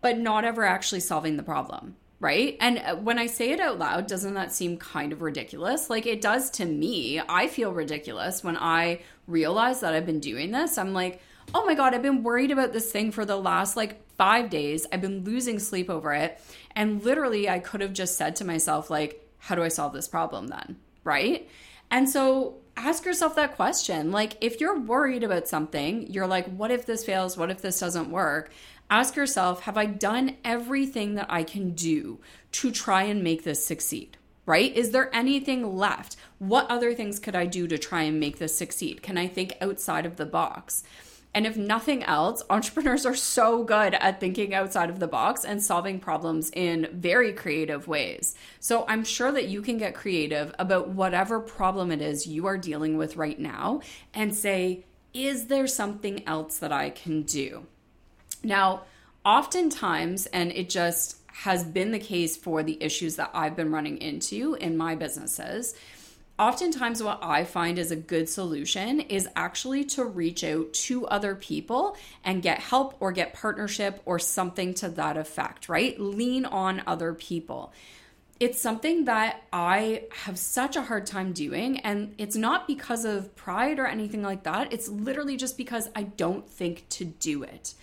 but 0.01 0.17
not 0.17 0.45
ever 0.45 0.63
actually 0.63 1.01
solving 1.01 1.37
the 1.37 1.43
problem. 1.43 1.95
Right. 2.21 2.57
And 2.59 2.79
uh, 2.79 2.95
when 2.97 3.17
I 3.17 3.27
say 3.27 3.51
it 3.51 3.61
out 3.61 3.79
loud, 3.79 4.07
doesn't 4.07 4.33
that 4.33 4.51
seem 4.51 4.77
kind 4.77 5.13
of 5.13 5.21
ridiculous? 5.21 5.89
Like 5.89 6.05
it 6.05 6.19
does 6.19 6.49
to 6.51 6.65
me. 6.65 7.21
I 7.29 7.47
feel 7.47 7.71
ridiculous 7.71 8.43
when 8.43 8.57
I 8.57 9.01
realize 9.25 9.79
that 9.79 9.93
I've 9.93 10.05
been 10.05 10.19
doing 10.19 10.51
this. 10.51 10.77
I'm 10.77 10.93
like, 10.93 11.21
oh 11.53 11.65
my 11.65 11.75
God, 11.75 11.93
I've 11.93 12.01
been 12.01 12.23
worried 12.23 12.51
about 12.51 12.73
this 12.73 12.91
thing 12.91 13.11
for 13.11 13.25
the 13.25 13.37
last 13.37 13.75
like 13.75 14.01
five 14.15 14.49
days. 14.49 14.85
I've 14.91 15.01
been 15.01 15.23
losing 15.23 15.59
sleep 15.59 15.89
over 15.89 16.13
it. 16.13 16.39
And 16.75 17.03
literally, 17.03 17.49
I 17.49 17.59
could 17.59 17.81
have 17.81 17.93
just 17.93 18.17
said 18.17 18.35
to 18.37 18.45
myself, 18.45 18.89
like, 18.89 19.25
how 19.37 19.55
do 19.55 19.63
I 19.63 19.69
solve 19.69 19.93
this 19.93 20.07
problem 20.07 20.47
then? 20.47 20.77
Right? 21.03 21.49
And 21.89 22.07
so 22.09 22.57
ask 22.77 23.05
yourself 23.05 23.35
that 23.35 23.55
question. 23.55 24.11
Like, 24.11 24.37
if 24.41 24.59
you're 24.59 24.79
worried 24.79 25.23
about 25.23 25.47
something, 25.47 26.07
you're 26.11 26.27
like, 26.27 26.45
what 26.47 26.71
if 26.71 26.85
this 26.85 27.03
fails? 27.03 27.37
What 27.37 27.49
if 27.49 27.61
this 27.61 27.79
doesn't 27.79 28.11
work? 28.11 28.51
Ask 28.89 29.15
yourself, 29.15 29.61
have 29.61 29.77
I 29.77 29.85
done 29.85 30.37
everything 30.43 31.15
that 31.15 31.27
I 31.29 31.43
can 31.43 31.71
do 31.71 32.19
to 32.53 32.71
try 32.71 33.03
and 33.03 33.23
make 33.23 33.43
this 33.43 33.65
succeed? 33.65 34.17
Right? 34.45 34.75
Is 34.75 34.91
there 34.91 35.15
anything 35.15 35.75
left? 35.75 36.15
What 36.39 36.69
other 36.71 36.95
things 36.95 37.19
could 37.19 37.35
I 37.35 37.45
do 37.45 37.67
to 37.67 37.77
try 37.77 38.03
and 38.03 38.19
make 38.19 38.39
this 38.39 38.57
succeed? 38.57 39.03
Can 39.03 39.15
I 39.15 39.27
think 39.27 39.53
outside 39.61 40.07
of 40.07 40.15
the 40.15 40.25
box? 40.25 40.83
And 41.33 41.45
if 41.45 41.55
nothing 41.55 42.03
else, 42.03 42.41
entrepreneurs 42.49 43.05
are 43.05 43.15
so 43.15 43.63
good 43.63 43.93
at 43.93 44.19
thinking 44.19 44.53
outside 44.53 44.89
of 44.89 44.99
the 44.99 45.07
box 45.07 45.45
and 45.45 45.63
solving 45.63 45.99
problems 45.99 46.49
in 46.53 46.87
very 46.91 47.33
creative 47.33 47.87
ways. 47.87 48.35
So 48.59 48.83
I'm 48.87 49.03
sure 49.03 49.31
that 49.31 49.47
you 49.47 49.61
can 49.61 49.77
get 49.77 49.93
creative 49.93 50.53
about 50.57 50.89
whatever 50.89 51.39
problem 51.39 51.91
it 51.91 52.01
is 52.01 52.25
you 52.25 52.47
are 52.47 52.57
dealing 52.57 52.97
with 52.97 53.15
right 53.15 53.39
now 53.39 53.81
and 54.13 54.33
say, 54.33 54.85
is 55.13 55.47
there 55.47 55.67
something 55.67 56.27
else 56.27 56.57
that 56.59 56.71
I 56.71 56.89
can 56.89 57.23
do? 57.23 57.65
Now, 58.43 58.83
oftentimes, 59.23 60.25
and 60.27 60.51
it 60.51 60.69
just 60.69 61.17
has 61.27 61.63
been 61.63 61.91
the 61.91 61.99
case 61.99 62.35
for 62.35 62.63
the 62.63 62.81
issues 62.81 63.15
that 63.17 63.31
I've 63.33 63.55
been 63.55 63.71
running 63.71 63.97
into 63.99 64.55
in 64.55 64.75
my 64.77 64.95
businesses 64.95 65.75
oftentimes 66.39 67.03
what 67.03 67.19
I 67.21 67.43
find 67.43 67.77
is 67.77 67.91
a 67.91 67.95
good 67.95 68.29
solution 68.29 69.01
is 69.01 69.27
actually 69.35 69.83
to 69.85 70.05
reach 70.05 70.43
out 70.43 70.73
to 70.73 71.05
other 71.07 71.35
people 71.35 71.97
and 72.23 72.41
get 72.41 72.59
help 72.59 72.95
or 72.99 73.11
get 73.11 73.33
partnership 73.33 74.01
or 74.05 74.17
something 74.17 74.73
to 74.75 74.89
that 74.89 75.17
effect, 75.17 75.69
right? 75.69 75.99
Lean 75.99 76.45
on 76.45 76.81
other 76.87 77.13
people. 77.13 77.73
It's 78.39 78.61
something 78.61 79.03
that 79.05 79.43
I 79.51 80.03
have 80.23 80.39
such 80.39 80.77
a 80.77 80.81
hard 80.81 81.05
time 81.05 81.33
doing. 81.33 81.79
And 81.81 82.15
it's 82.17 82.37
not 82.37 82.67
because 82.67 83.03
of 83.03 83.35
pride 83.35 83.79
or 83.79 83.85
anything 83.85 84.23
like 84.23 84.43
that. 84.43 84.71
It's 84.71 84.87
literally 84.87 85.35
just 85.35 85.57
because 85.57 85.89
I 85.93 86.03
don't 86.03 86.49
think 86.49 86.87
to 86.91 87.03
do 87.03 87.43
it. 87.43 87.73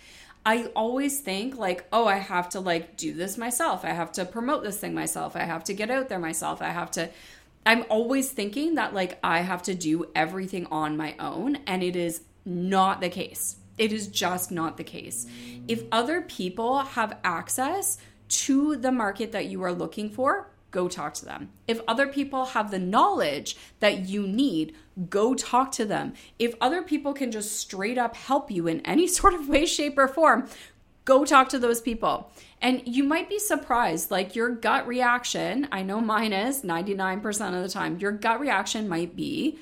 I 0.47 0.71
always 0.77 1.19
think 1.19 1.57
like, 1.57 1.85
oh, 1.91 2.07
I 2.07 2.15
have 2.15 2.49
to 2.51 2.61
like 2.61 2.95
do 2.95 3.13
this 3.13 3.37
myself. 3.37 3.83
I 3.83 3.89
have 3.89 4.13
to 4.13 4.23
promote 4.23 4.63
this 4.63 4.79
thing 4.79 4.95
myself. 4.95 5.35
I 5.35 5.43
have 5.43 5.65
to 5.65 5.73
get 5.73 5.91
out 5.91 6.07
there 6.07 6.19
myself. 6.19 6.61
I 6.61 6.69
have 6.69 6.89
to 6.91 7.09
I'm 7.67 7.83
always 7.89 8.31
thinking 8.31 8.75
that 8.75 8.93
like 8.93 9.19
I 9.21 9.41
have 9.41 9.61
to 9.63 9.75
do 9.75 10.09
everything 10.15 10.67
on 10.67 10.95
my 10.95 11.15
own, 11.19 11.57
and 11.67 11.83
it 11.83 11.97
is 11.97 12.21
not 12.45 13.01
the 13.01 13.09
case. 13.09 13.57
It 13.77 13.91
is 13.91 14.07
just 14.07 14.51
not 14.51 14.77
the 14.77 14.85
case. 14.85 15.27
If 15.67 15.83
other 15.91 16.21
people 16.21 16.79
have 16.79 17.17
access 17.25 17.97
to 18.29 18.77
the 18.77 18.93
market 18.93 19.33
that 19.33 19.47
you 19.47 19.61
are 19.63 19.73
looking 19.73 20.09
for, 20.09 20.49
go 20.71 20.87
talk 20.87 21.13
to 21.15 21.25
them. 21.25 21.49
If 21.67 21.81
other 21.89 22.07
people 22.07 22.45
have 22.45 22.71
the 22.71 22.79
knowledge 22.79 23.57
that 23.81 24.07
you 24.07 24.25
need, 24.25 24.73
go 25.09 25.33
talk 25.33 25.73
to 25.73 25.83
them. 25.83 26.13
If 26.39 26.55
other 26.61 26.81
people 26.81 27.13
can 27.13 27.33
just 27.33 27.57
straight 27.57 27.97
up 27.97 28.15
help 28.15 28.49
you 28.49 28.67
in 28.67 28.79
any 28.85 29.07
sort 29.19 29.33
of 29.33 29.49
way, 29.49 29.65
shape, 29.65 29.97
or 29.97 30.07
form, 30.07 30.47
go 31.07 31.23
talk 31.23 31.47
to 31.49 31.57
those 31.57 31.79
people. 31.79 32.29
And 32.61 32.83
you 32.85 33.03
might 33.03 33.29
be 33.29 33.39
surprised, 33.39 34.11
like 34.11 34.35
your 34.35 34.49
gut 34.49 34.85
reaction, 34.85 35.67
I 35.71 35.81
know 35.81 36.01
mine 36.01 36.33
is 36.33 36.63
99% 36.63 37.55
of 37.55 37.63
the 37.63 37.69
time, 37.69 37.97
your 37.97 38.11
gut 38.11 38.41
reaction 38.41 38.89
might 38.89 39.15
be, 39.15 39.57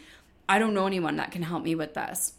I 0.49 0.57
don't 0.59 0.73
know 0.73 0.87
anyone 0.87 1.17
that 1.17 1.31
can 1.31 1.43
help 1.43 1.63
me 1.63 1.75
with 1.75 1.93
this. 1.93 2.33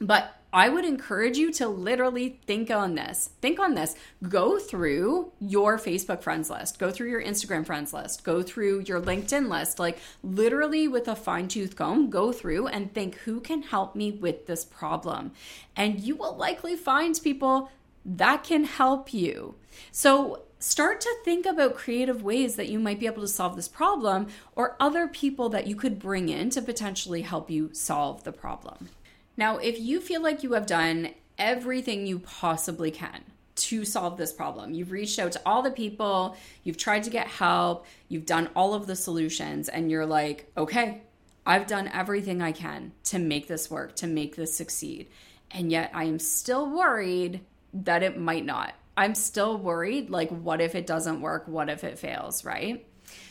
But 0.00 0.34
I 0.52 0.68
would 0.68 0.84
encourage 0.84 1.36
you 1.36 1.52
to 1.54 1.68
literally 1.68 2.40
think 2.46 2.70
on 2.70 2.94
this. 2.94 3.30
Think 3.40 3.60
on 3.60 3.74
this. 3.74 3.94
Go 4.26 4.58
through 4.58 5.32
your 5.38 5.78
Facebook 5.78 6.22
friends 6.22 6.50
list, 6.50 6.78
go 6.78 6.90
through 6.90 7.10
your 7.10 7.22
Instagram 7.22 7.64
friends 7.64 7.92
list, 7.92 8.24
go 8.24 8.42
through 8.42 8.84
your 8.86 9.00
LinkedIn 9.00 9.48
list. 9.48 9.78
Like, 9.78 9.98
literally, 10.24 10.88
with 10.88 11.06
a 11.06 11.14
fine 11.14 11.46
tooth 11.46 11.76
comb, 11.76 12.10
go 12.10 12.32
through 12.32 12.68
and 12.68 12.92
think 12.92 13.16
who 13.18 13.40
can 13.40 13.62
help 13.62 13.94
me 13.94 14.10
with 14.10 14.46
this 14.46 14.64
problem. 14.64 15.32
And 15.76 16.00
you 16.00 16.16
will 16.16 16.36
likely 16.36 16.74
find 16.74 17.20
people 17.22 17.70
that 18.04 18.44
can 18.44 18.64
help 18.64 19.12
you. 19.12 19.54
So 19.92 20.42
start 20.58 21.00
to 21.00 21.16
think 21.24 21.46
about 21.46 21.74
creative 21.74 22.22
ways 22.22 22.56
that 22.56 22.68
you 22.68 22.78
might 22.78 23.00
be 23.00 23.06
able 23.06 23.22
to 23.22 23.28
solve 23.28 23.56
this 23.56 23.68
problem 23.68 24.28
or 24.54 24.76
other 24.78 25.08
people 25.08 25.48
that 25.50 25.66
you 25.66 25.74
could 25.74 25.98
bring 25.98 26.28
in 26.28 26.50
to 26.50 26.62
potentially 26.62 27.22
help 27.22 27.50
you 27.50 27.70
solve 27.72 28.24
the 28.24 28.32
problem. 28.32 28.90
Now, 29.36 29.56
if 29.56 29.80
you 29.80 30.00
feel 30.00 30.22
like 30.22 30.42
you 30.42 30.52
have 30.52 30.66
done 30.66 31.10
everything 31.38 32.06
you 32.06 32.18
possibly 32.18 32.90
can 32.90 33.22
to 33.56 33.84
solve 33.84 34.18
this 34.18 34.32
problem, 34.32 34.74
you've 34.74 34.90
reached 34.90 35.18
out 35.18 35.32
to 35.32 35.40
all 35.46 35.62
the 35.62 35.70
people, 35.70 36.36
you've 36.62 36.76
tried 36.76 37.04
to 37.04 37.10
get 37.10 37.26
help, 37.26 37.86
you've 38.08 38.26
done 38.26 38.50
all 38.54 38.74
of 38.74 38.86
the 38.86 38.96
solutions, 38.96 39.68
and 39.70 39.90
you're 39.90 40.06
like, 40.06 40.50
okay, 40.56 41.00
I've 41.46 41.66
done 41.66 41.88
everything 41.88 42.42
I 42.42 42.52
can 42.52 42.92
to 43.04 43.18
make 43.18 43.48
this 43.48 43.70
work, 43.70 43.96
to 43.96 44.06
make 44.06 44.36
this 44.36 44.54
succeed. 44.54 45.08
And 45.50 45.72
yet 45.72 45.90
I 45.94 46.04
am 46.04 46.18
still 46.18 46.68
worried 46.68 47.40
that 47.72 48.02
it 48.02 48.18
might 48.18 48.44
not. 48.44 48.74
I'm 48.96 49.14
still 49.14 49.56
worried 49.56 50.10
like, 50.10 50.30
what 50.30 50.60
if 50.60 50.74
it 50.74 50.86
doesn't 50.86 51.20
work? 51.20 51.48
What 51.48 51.68
if 51.70 51.84
it 51.84 51.98
fails, 51.98 52.44
right? 52.44 52.86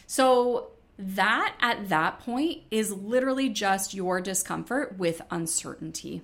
So, 0.07 0.71
that 0.97 1.55
at 1.61 1.87
that 1.89 2.19
point 2.19 2.63
is 2.71 2.91
literally 2.91 3.47
just 3.47 3.93
your 3.93 4.19
discomfort 4.19 4.97
with 4.97 5.21
uncertainty. 5.31 6.23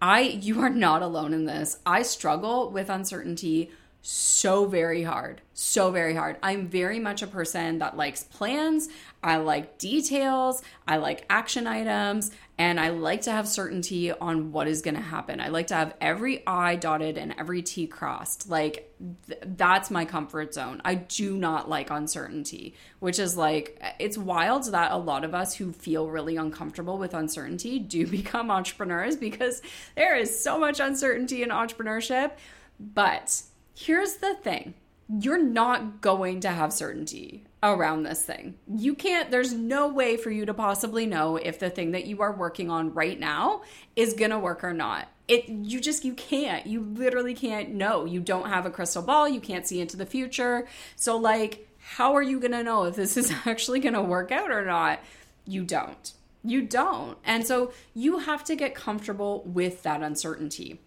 I, 0.00 0.20
you 0.20 0.60
are 0.60 0.70
not 0.70 1.02
alone 1.02 1.34
in 1.34 1.46
this. 1.46 1.78
I 1.84 2.02
struggle 2.02 2.70
with 2.70 2.88
uncertainty 2.88 3.72
so 4.04 4.66
very 4.66 5.04
hard. 5.04 5.40
So 5.54 5.92
very 5.92 6.14
hard. 6.16 6.36
I'm 6.42 6.66
very 6.66 6.98
much 6.98 7.22
a 7.22 7.26
person 7.28 7.78
that 7.78 7.96
likes 7.96 8.24
plans. 8.24 8.88
I 9.22 9.36
like 9.36 9.78
details. 9.78 10.60
I 10.88 10.96
like 10.96 11.24
action 11.30 11.68
items. 11.68 12.32
And 12.58 12.80
I 12.80 12.88
like 12.88 13.22
to 13.22 13.30
have 13.30 13.46
certainty 13.46 14.10
on 14.10 14.50
what 14.50 14.66
is 14.66 14.82
going 14.82 14.96
to 14.96 15.00
happen. 15.00 15.40
I 15.40 15.48
like 15.48 15.68
to 15.68 15.76
have 15.76 15.94
every 16.00 16.44
I 16.48 16.74
dotted 16.74 17.16
and 17.16 17.32
every 17.38 17.62
T 17.62 17.86
crossed. 17.86 18.50
Like, 18.50 18.92
th- 19.28 19.38
that's 19.56 19.88
my 19.88 20.04
comfort 20.04 20.52
zone. 20.52 20.82
I 20.84 20.96
do 20.96 21.36
not 21.36 21.70
like 21.70 21.90
uncertainty, 21.90 22.74
which 22.98 23.20
is 23.20 23.36
like, 23.36 23.80
it's 24.00 24.18
wild 24.18 24.64
that 24.72 24.90
a 24.90 24.98
lot 24.98 25.24
of 25.24 25.32
us 25.32 25.54
who 25.54 25.72
feel 25.72 26.10
really 26.10 26.36
uncomfortable 26.36 26.98
with 26.98 27.14
uncertainty 27.14 27.78
do 27.78 28.04
become 28.08 28.50
entrepreneurs 28.50 29.14
because 29.14 29.62
there 29.94 30.16
is 30.16 30.42
so 30.42 30.58
much 30.58 30.80
uncertainty 30.80 31.44
in 31.44 31.50
entrepreneurship. 31.50 32.32
But 32.80 33.42
here's 33.74 34.16
the 34.16 34.34
thing 34.34 34.74
you're 35.20 35.42
not 35.42 36.00
going 36.00 36.40
to 36.40 36.48
have 36.48 36.72
certainty 36.72 37.44
around 37.62 38.02
this 38.02 38.22
thing. 38.22 38.54
You 38.66 38.94
can't, 38.94 39.30
there's 39.30 39.52
no 39.52 39.88
way 39.88 40.16
for 40.16 40.30
you 40.30 40.46
to 40.46 40.54
possibly 40.54 41.06
know 41.06 41.36
if 41.36 41.58
the 41.58 41.70
thing 41.70 41.92
that 41.92 42.06
you 42.06 42.22
are 42.22 42.32
working 42.32 42.70
on 42.70 42.94
right 42.94 43.18
now 43.18 43.62
is 43.94 44.14
gonna 44.14 44.38
work 44.38 44.64
or 44.64 44.72
not. 44.72 45.08
It, 45.28 45.48
you 45.48 45.80
just, 45.80 46.04
you 46.04 46.14
can't. 46.14 46.66
You 46.66 46.80
literally 46.80 47.34
can't 47.34 47.70
know. 47.70 48.04
You 48.04 48.20
don't 48.20 48.48
have 48.48 48.66
a 48.66 48.70
crystal 48.70 49.02
ball. 49.02 49.28
You 49.28 49.40
can't 49.40 49.66
see 49.66 49.80
into 49.80 49.96
the 49.96 50.06
future. 50.06 50.66
So, 50.96 51.16
like, 51.16 51.68
how 51.78 52.14
are 52.14 52.22
you 52.22 52.40
gonna 52.40 52.62
know 52.62 52.84
if 52.84 52.96
this 52.96 53.16
is 53.16 53.32
actually 53.46 53.80
gonna 53.80 54.02
work 54.02 54.32
out 54.32 54.50
or 54.50 54.64
not? 54.64 55.00
You 55.46 55.62
don't. 55.64 56.12
You 56.42 56.62
don't. 56.62 57.18
And 57.24 57.46
so, 57.46 57.72
you 57.94 58.18
have 58.18 58.44
to 58.44 58.56
get 58.56 58.74
comfortable 58.74 59.42
with 59.44 59.82
that 59.84 60.02
uncertainty. 60.02 60.80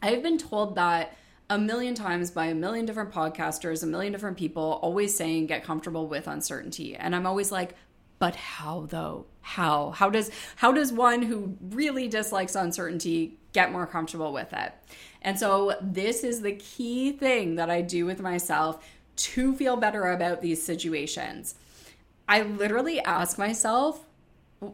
I've 0.00 0.22
been 0.22 0.38
told 0.38 0.76
that 0.76 1.16
a 1.50 1.58
million 1.58 1.94
times 1.94 2.30
by 2.30 2.46
a 2.46 2.54
million 2.54 2.86
different 2.86 3.12
podcasters, 3.12 3.82
a 3.82 3.86
million 3.86 4.12
different 4.12 4.36
people, 4.36 4.78
always 4.82 5.14
saying 5.14 5.46
get 5.46 5.64
comfortable 5.64 6.08
with 6.08 6.26
uncertainty. 6.26 6.96
And 6.96 7.14
I'm 7.14 7.26
always 7.26 7.52
like, 7.52 7.74
but 8.18 8.36
how 8.36 8.86
though? 8.88 9.26
How? 9.42 9.90
How 9.90 10.08
does 10.08 10.30
how 10.56 10.72
does 10.72 10.92
one 10.92 11.22
who 11.22 11.56
really 11.60 12.08
dislikes 12.08 12.54
uncertainty 12.54 13.36
get 13.52 13.72
more 13.72 13.86
comfortable 13.86 14.32
with 14.32 14.52
it? 14.52 14.72
And 15.20 15.38
so 15.38 15.76
this 15.82 16.24
is 16.24 16.40
the 16.40 16.52
key 16.52 17.12
thing 17.12 17.56
that 17.56 17.70
I 17.70 17.82
do 17.82 18.06
with 18.06 18.20
myself 18.20 18.84
to 19.16 19.54
feel 19.54 19.76
better 19.76 20.10
about 20.10 20.40
these 20.40 20.62
situations. 20.62 21.56
I 22.26 22.42
literally 22.42 23.00
ask 23.00 23.38
myself, 23.38 24.06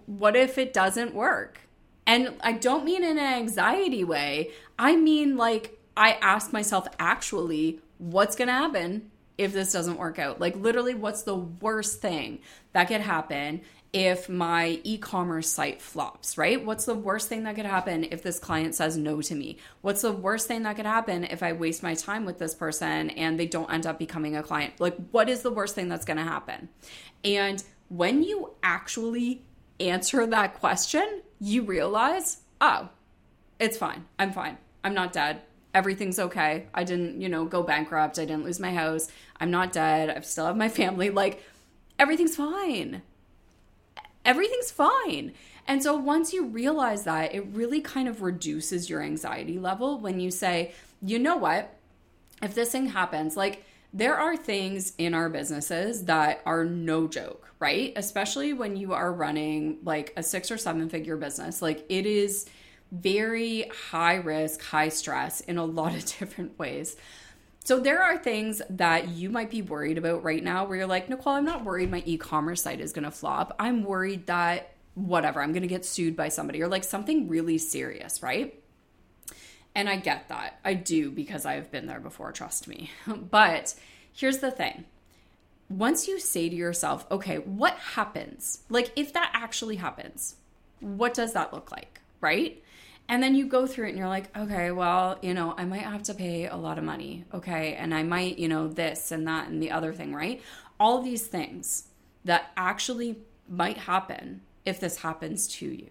what 0.07 0.37
if 0.37 0.57
it 0.57 0.73
doesn't 0.73 1.15
work? 1.15 1.61
And 2.07 2.35
I 2.41 2.53
don't 2.53 2.85
mean 2.85 3.03
in 3.03 3.19
an 3.19 3.25
anxiety 3.25 4.05
way. 4.05 4.51
I 4.79 4.97
mean 4.97 5.37
like 5.37 5.80
I 6.01 6.13
ask 6.23 6.51
myself 6.51 6.89
actually, 6.99 7.79
what's 7.99 8.35
going 8.35 8.49
to 8.49 8.55
happen 8.55 9.11
if 9.37 9.53
this 9.53 9.71
doesn't 9.71 9.99
work 9.99 10.19
out? 10.19 10.41
Like, 10.41 10.57
literally, 10.57 10.95
what's 10.95 11.25
the 11.25 11.35
worst 11.35 12.01
thing 12.01 12.41
that 12.73 12.89
could 12.89 13.03
happen 13.03 13.61
if 13.93 14.27
my 14.27 14.81
e 14.83 14.97
commerce 14.97 15.51
site 15.51 15.83
flops, 15.83 16.39
right? 16.39 16.65
What's 16.65 16.87
the 16.87 16.95
worst 16.95 17.29
thing 17.29 17.43
that 17.43 17.55
could 17.55 17.67
happen 17.67 18.05
if 18.05 18.23
this 18.23 18.39
client 18.39 18.75
says 18.75 18.97
no 18.97 19.21
to 19.21 19.35
me? 19.35 19.59
What's 19.83 20.01
the 20.01 20.11
worst 20.11 20.49
thing 20.49 20.63
that 20.63 20.77
could 20.77 20.87
happen 20.87 21.25
if 21.25 21.43
I 21.43 21.53
waste 21.53 21.83
my 21.83 21.93
time 21.93 22.25
with 22.25 22.39
this 22.39 22.55
person 22.55 23.11
and 23.11 23.39
they 23.39 23.47
don't 23.47 23.71
end 23.71 23.87
up 23.87 23.99
becoming 23.99 24.37
a 24.37 24.43
client? 24.43 24.81
Like, 24.81 24.97
what 25.11 25.29
is 25.29 25.43
the 25.43 25.53
worst 25.53 25.75
thing 25.75 25.91
that's 25.91 26.07
going 26.07 26.17
to 26.17 26.23
happen? 26.23 26.71
And 27.23 27.63
when 27.91 28.23
you 28.23 28.53
actually 28.63 29.43
answer 29.79 30.27
that 30.29 30.55
question, 30.61 31.21
you 31.39 31.61
realize, 31.61 32.39
oh, 32.59 32.89
it's 33.59 33.77
fine. 33.77 34.07
I'm 34.19 34.33
fine. 34.33 34.57
I'm 34.83 34.95
not 34.95 35.13
dead 35.13 35.43
everything's 35.75 36.19
okay. 36.19 36.67
I 36.75 36.85
didn't, 36.85 37.21
you 37.21 37.29
know, 37.29 37.45
go 37.45 37.63
bankrupt. 37.63 38.19
I 38.19 38.25
didn't 38.25 38.45
lose 38.45 38.61
my 38.61 38.73
house. 38.73 39.09
I'm 39.39 39.51
not 39.51 39.73
dead. 39.73 40.11
I 40.11 40.21
still 40.21 40.47
have 40.47 40.57
my 40.57 40.69
family. 40.81 41.11
Like 41.11 41.43
everything's 41.99 42.37
fine. 42.37 43.03
Everything's 44.25 44.71
fine. 44.71 45.33
And 45.67 45.83
so 45.83 45.95
once 45.95 46.33
you 46.33 46.47
realize 46.47 47.05
that, 47.05 47.35
it 47.35 47.47
really 47.53 47.81
kind 47.81 48.09
of 48.09 48.23
reduces 48.23 48.91
your 48.91 49.03
anxiety 49.03 49.59
level 49.59 49.99
when 49.99 50.21
you 50.21 50.31
say, 50.31 50.73
you 51.01 51.19
know 51.19 51.37
what? 51.37 51.77
If 52.43 52.55
this 52.55 52.73
thing 52.73 52.87
happens, 52.87 53.37
like 53.37 53.65
there 53.93 54.17
are 54.17 54.37
things 54.37 54.93
in 54.99 55.15
our 55.15 55.29
businesses 55.29 56.05
that 56.05 56.43
are 56.47 56.65
no 56.65 57.07
joke, 57.07 57.53
right? 57.59 57.93
Especially 57.97 58.53
when 58.53 58.77
you 58.77 58.93
are 58.93 59.13
running 59.13 59.79
like 59.85 60.13
a 60.17 60.23
six 60.23 60.51
or 60.51 60.59
seven 60.59 60.89
figure 60.89 61.17
business. 61.17 61.61
Like 61.61 61.85
it 61.89 62.07
is 62.07 62.47
very 62.93 63.71
high 63.91 64.17
risk, 64.17 64.63
high 64.63 64.89
stress 64.89 65.41
in 65.41 65.59
a 65.59 65.65
lot 65.65 65.95
of 65.95 66.05
different 66.19 66.59
ways. 66.59 66.97
So 67.65 67.79
there 67.79 68.03
are 68.03 68.17
things 68.17 68.63
that 68.71 69.09
you 69.09 69.31
might 69.31 69.51
be 69.51 69.63
worried 69.63 69.99
about 69.99 70.25
right 70.25 70.43
now 70.43 70.65
where 70.65 70.79
you're 70.79 70.87
like, 70.87 71.09
Nicole, 71.09 71.35
I'm 71.35 71.45
not 71.45 71.65
worried 71.65 71.91
my 71.91 72.03
e-commerce 72.07 72.63
site 72.63 72.81
is 72.81 72.93
going 72.93 73.05
to 73.05 73.11
flop. 73.11 73.55
I'm 73.59 73.85
worried 73.85 74.27
that 74.27 74.73
whatever, 74.95 75.43
I'm 75.43 75.53
going 75.53 75.63
to 75.63 75.69
get 75.69 75.85
sued 75.85 76.17
by 76.17 76.29
somebody 76.29 76.63
or 76.63 76.69
like 76.69 76.85
something 76.85 77.29
really 77.29 77.59
serious, 77.59 78.23
right? 78.23 78.61
And 79.75 79.89
I 79.89 79.97
get 79.97 80.29
that. 80.29 80.59
I 80.65 80.75
do 80.75 81.11
because 81.11 81.47
I've 81.47 81.71
been 81.71 81.87
there 81.87 82.01
before, 82.01 82.33
trust 82.33 82.67
me. 82.67 82.91
but 83.07 83.75
here's 84.13 84.39
the 84.39 84.51
thing. 84.51 84.85
Once 85.69 86.09
you 86.09 86.19
say 86.19 86.49
to 86.49 86.57
yourself, 86.57 87.07
okay, 87.11 87.39
what 87.39 87.75
happens? 87.75 88.61
Like 88.69 88.91
if 88.97 89.13
that 89.13 89.31
actually 89.33 89.77
happens, 89.77 90.35
what 90.81 91.15
does 91.15 91.35
that 91.35 91.53
look 91.53 91.71
like, 91.71 92.01
right? 92.21 92.61
And 93.11 93.21
then 93.21 93.35
you 93.35 93.45
go 93.47 93.67
through 93.67 93.87
it 93.87 93.89
and 93.91 93.99
you're 93.99 94.07
like, 94.07 94.35
okay, 94.39 94.71
well, 94.71 95.19
you 95.21 95.35
know, 95.35 95.53
I 95.59 95.65
might 95.65 95.83
have 95.83 96.05
to 96.05 96.15
pay 96.15 96.47
a 96.47 96.55
lot 96.55 96.79
of 96.79 96.85
money. 96.85 97.25
Okay. 97.35 97.75
And 97.75 97.93
I 97.93 98.05
might, 98.05 98.39
you 98.39 98.47
know, 98.47 98.69
this 98.69 99.11
and 99.11 99.27
that 99.27 99.49
and 99.49 99.61
the 99.61 99.73
other 99.73 99.93
thing, 99.93 100.15
right? 100.15 100.41
All 100.79 100.97
of 100.97 101.05
these 101.05 101.27
things 101.27 101.89
that 102.25 102.53
actually 102.57 103.19
might 103.49 103.79
happen 103.79 104.43
if 104.65 104.79
this 104.79 104.99
happens 104.99 105.49
to 105.49 105.67
you. 105.67 105.91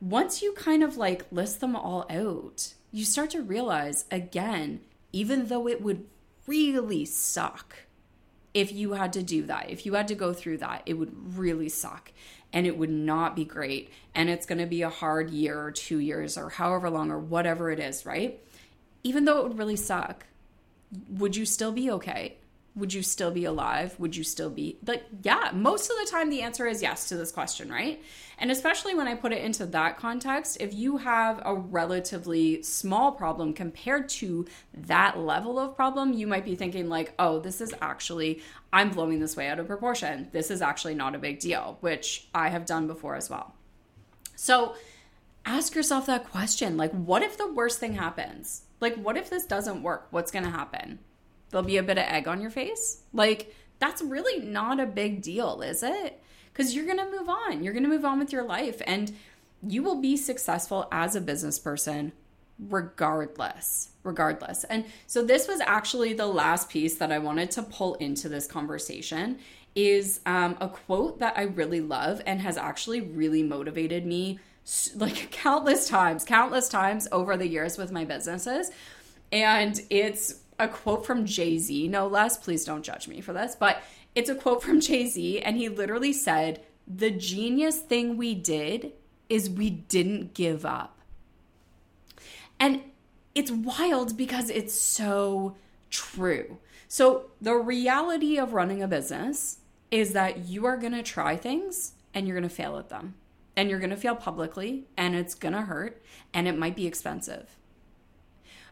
Once 0.00 0.40
you 0.40 0.52
kind 0.52 0.84
of 0.84 0.96
like 0.96 1.26
list 1.32 1.60
them 1.60 1.74
all 1.74 2.06
out, 2.08 2.74
you 2.92 3.04
start 3.04 3.30
to 3.30 3.42
realize 3.42 4.04
again, 4.12 4.82
even 5.10 5.48
though 5.48 5.66
it 5.66 5.82
would 5.82 6.06
really 6.46 7.04
suck 7.04 7.74
if 8.54 8.72
you 8.72 8.92
had 8.92 9.12
to 9.14 9.22
do 9.22 9.42
that, 9.46 9.68
if 9.68 9.84
you 9.84 9.94
had 9.94 10.08
to 10.08 10.14
go 10.14 10.32
through 10.32 10.58
that, 10.58 10.82
it 10.86 10.94
would 10.94 11.36
really 11.36 11.68
suck 11.68 12.12
and 12.52 12.66
it 12.66 12.78
would 12.78 12.90
not 12.90 13.34
be 13.34 13.44
great. 13.44 13.90
And 14.14 14.30
it's 14.30 14.46
going 14.46 14.58
to 14.58 14.66
be 14.66 14.82
a 14.82 14.88
hard 14.88 15.30
year 15.30 15.60
or 15.60 15.72
two 15.72 15.98
years 15.98 16.38
or 16.38 16.48
however 16.50 16.88
long 16.88 17.10
or 17.10 17.18
whatever 17.18 17.70
it 17.72 17.80
is, 17.80 18.06
right? 18.06 18.40
Even 19.02 19.24
though 19.24 19.38
it 19.38 19.48
would 19.48 19.58
really 19.58 19.76
suck, 19.76 20.26
would 21.10 21.34
you 21.34 21.44
still 21.44 21.72
be 21.72 21.90
okay? 21.90 22.36
Would 22.76 22.92
you 22.92 23.02
still 23.02 23.30
be 23.30 23.44
alive? 23.44 23.94
Would 24.00 24.16
you 24.16 24.24
still 24.24 24.50
be 24.50 24.78
like, 24.84 25.04
yeah, 25.22 25.50
most 25.54 25.90
of 25.90 25.96
the 25.98 26.10
time 26.10 26.28
the 26.28 26.42
answer 26.42 26.66
is 26.66 26.82
yes 26.82 27.08
to 27.08 27.16
this 27.16 27.30
question, 27.30 27.70
right? 27.70 28.02
And 28.38 28.50
especially 28.50 28.94
when 28.94 29.06
I 29.06 29.14
put 29.14 29.32
it 29.32 29.44
into 29.44 29.64
that 29.66 29.96
context, 29.96 30.56
if 30.58 30.74
you 30.74 30.96
have 30.96 31.40
a 31.44 31.54
relatively 31.54 32.62
small 32.62 33.12
problem 33.12 33.52
compared 33.52 34.08
to 34.10 34.46
that 34.74 35.18
level 35.18 35.58
of 35.58 35.76
problem, 35.76 36.12
you 36.12 36.26
might 36.26 36.44
be 36.44 36.56
thinking, 36.56 36.88
like, 36.88 37.14
oh, 37.18 37.38
this 37.38 37.60
is 37.60 37.72
actually, 37.80 38.42
I'm 38.72 38.90
blowing 38.90 39.20
this 39.20 39.36
way 39.36 39.46
out 39.48 39.60
of 39.60 39.68
proportion. 39.68 40.28
This 40.32 40.50
is 40.50 40.60
actually 40.60 40.96
not 40.96 41.14
a 41.14 41.18
big 41.18 41.38
deal, 41.38 41.78
which 41.80 42.26
I 42.34 42.48
have 42.48 42.66
done 42.66 42.88
before 42.88 43.14
as 43.14 43.30
well. 43.30 43.54
So 44.34 44.74
ask 45.46 45.76
yourself 45.76 46.06
that 46.06 46.28
question 46.28 46.76
like, 46.76 46.90
what 46.90 47.22
if 47.22 47.38
the 47.38 47.52
worst 47.52 47.78
thing 47.78 47.94
happens? 47.94 48.62
Like, 48.80 48.96
what 48.96 49.16
if 49.16 49.30
this 49.30 49.46
doesn't 49.46 49.82
work? 49.82 50.08
What's 50.10 50.32
to 50.32 50.50
happen? 50.50 50.98
There'll 51.54 51.64
be 51.64 51.76
a 51.76 51.84
bit 51.84 51.98
of 51.98 52.04
egg 52.04 52.26
on 52.26 52.40
your 52.40 52.50
face. 52.50 53.02
Like, 53.12 53.54
that's 53.78 54.02
really 54.02 54.44
not 54.44 54.80
a 54.80 54.86
big 54.86 55.22
deal, 55.22 55.62
is 55.62 55.84
it? 55.84 56.20
Because 56.52 56.74
you're 56.74 56.84
going 56.84 56.98
to 56.98 57.08
move 57.16 57.28
on. 57.28 57.62
You're 57.62 57.72
going 57.72 57.84
to 57.84 57.88
move 57.88 58.04
on 58.04 58.18
with 58.18 58.32
your 58.32 58.42
life 58.42 58.82
and 58.88 59.14
you 59.62 59.84
will 59.84 60.00
be 60.00 60.16
successful 60.16 60.88
as 60.90 61.14
a 61.14 61.20
business 61.20 61.60
person 61.60 62.10
regardless. 62.58 63.90
Regardless. 64.02 64.64
And 64.64 64.84
so, 65.06 65.24
this 65.24 65.46
was 65.46 65.60
actually 65.60 66.12
the 66.12 66.26
last 66.26 66.68
piece 66.68 66.96
that 66.96 67.12
I 67.12 67.20
wanted 67.20 67.52
to 67.52 67.62
pull 67.62 67.94
into 67.94 68.28
this 68.28 68.48
conversation 68.48 69.38
is 69.76 70.20
um, 70.26 70.56
a 70.60 70.68
quote 70.68 71.20
that 71.20 71.34
I 71.36 71.42
really 71.42 71.80
love 71.80 72.20
and 72.26 72.40
has 72.40 72.56
actually 72.56 73.00
really 73.00 73.44
motivated 73.44 74.04
me 74.04 74.40
like 74.96 75.30
countless 75.30 75.88
times, 75.88 76.24
countless 76.24 76.68
times 76.68 77.06
over 77.12 77.36
the 77.36 77.46
years 77.46 77.78
with 77.78 77.92
my 77.92 78.04
businesses. 78.04 78.72
And 79.32 79.80
it's 79.90 80.43
a 80.58 80.68
quote 80.68 81.04
from 81.04 81.26
Jay 81.26 81.58
Z, 81.58 81.88
no 81.88 82.06
less. 82.06 82.36
Please 82.36 82.64
don't 82.64 82.82
judge 82.82 83.08
me 83.08 83.20
for 83.20 83.32
this, 83.32 83.56
but 83.56 83.82
it's 84.14 84.30
a 84.30 84.34
quote 84.34 84.62
from 84.62 84.80
Jay 84.80 85.06
Z, 85.06 85.40
and 85.40 85.56
he 85.56 85.68
literally 85.68 86.12
said, 86.12 86.64
The 86.86 87.10
genius 87.10 87.80
thing 87.80 88.16
we 88.16 88.34
did 88.34 88.92
is 89.28 89.50
we 89.50 89.70
didn't 89.70 90.34
give 90.34 90.64
up. 90.64 90.98
And 92.60 92.82
it's 93.34 93.50
wild 93.50 94.16
because 94.16 94.50
it's 94.50 94.74
so 94.74 95.56
true. 95.90 96.58
So, 96.86 97.30
the 97.40 97.56
reality 97.56 98.38
of 98.38 98.52
running 98.52 98.82
a 98.82 98.88
business 98.88 99.58
is 99.90 100.12
that 100.12 100.46
you 100.46 100.64
are 100.66 100.76
going 100.76 100.92
to 100.92 101.02
try 101.02 101.36
things 101.36 101.92
and 102.12 102.26
you're 102.26 102.38
going 102.38 102.48
to 102.48 102.54
fail 102.54 102.78
at 102.78 102.88
them. 102.88 103.14
And 103.56 103.70
you're 103.70 103.78
going 103.78 103.90
to 103.90 103.96
fail 103.96 104.16
publicly 104.16 104.86
and 104.96 105.14
it's 105.14 105.34
going 105.34 105.54
to 105.54 105.62
hurt 105.62 106.02
and 106.32 106.48
it 106.48 106.58
might 106.58 106.76
be 106.76 106.86
expensive. 106.86 107.56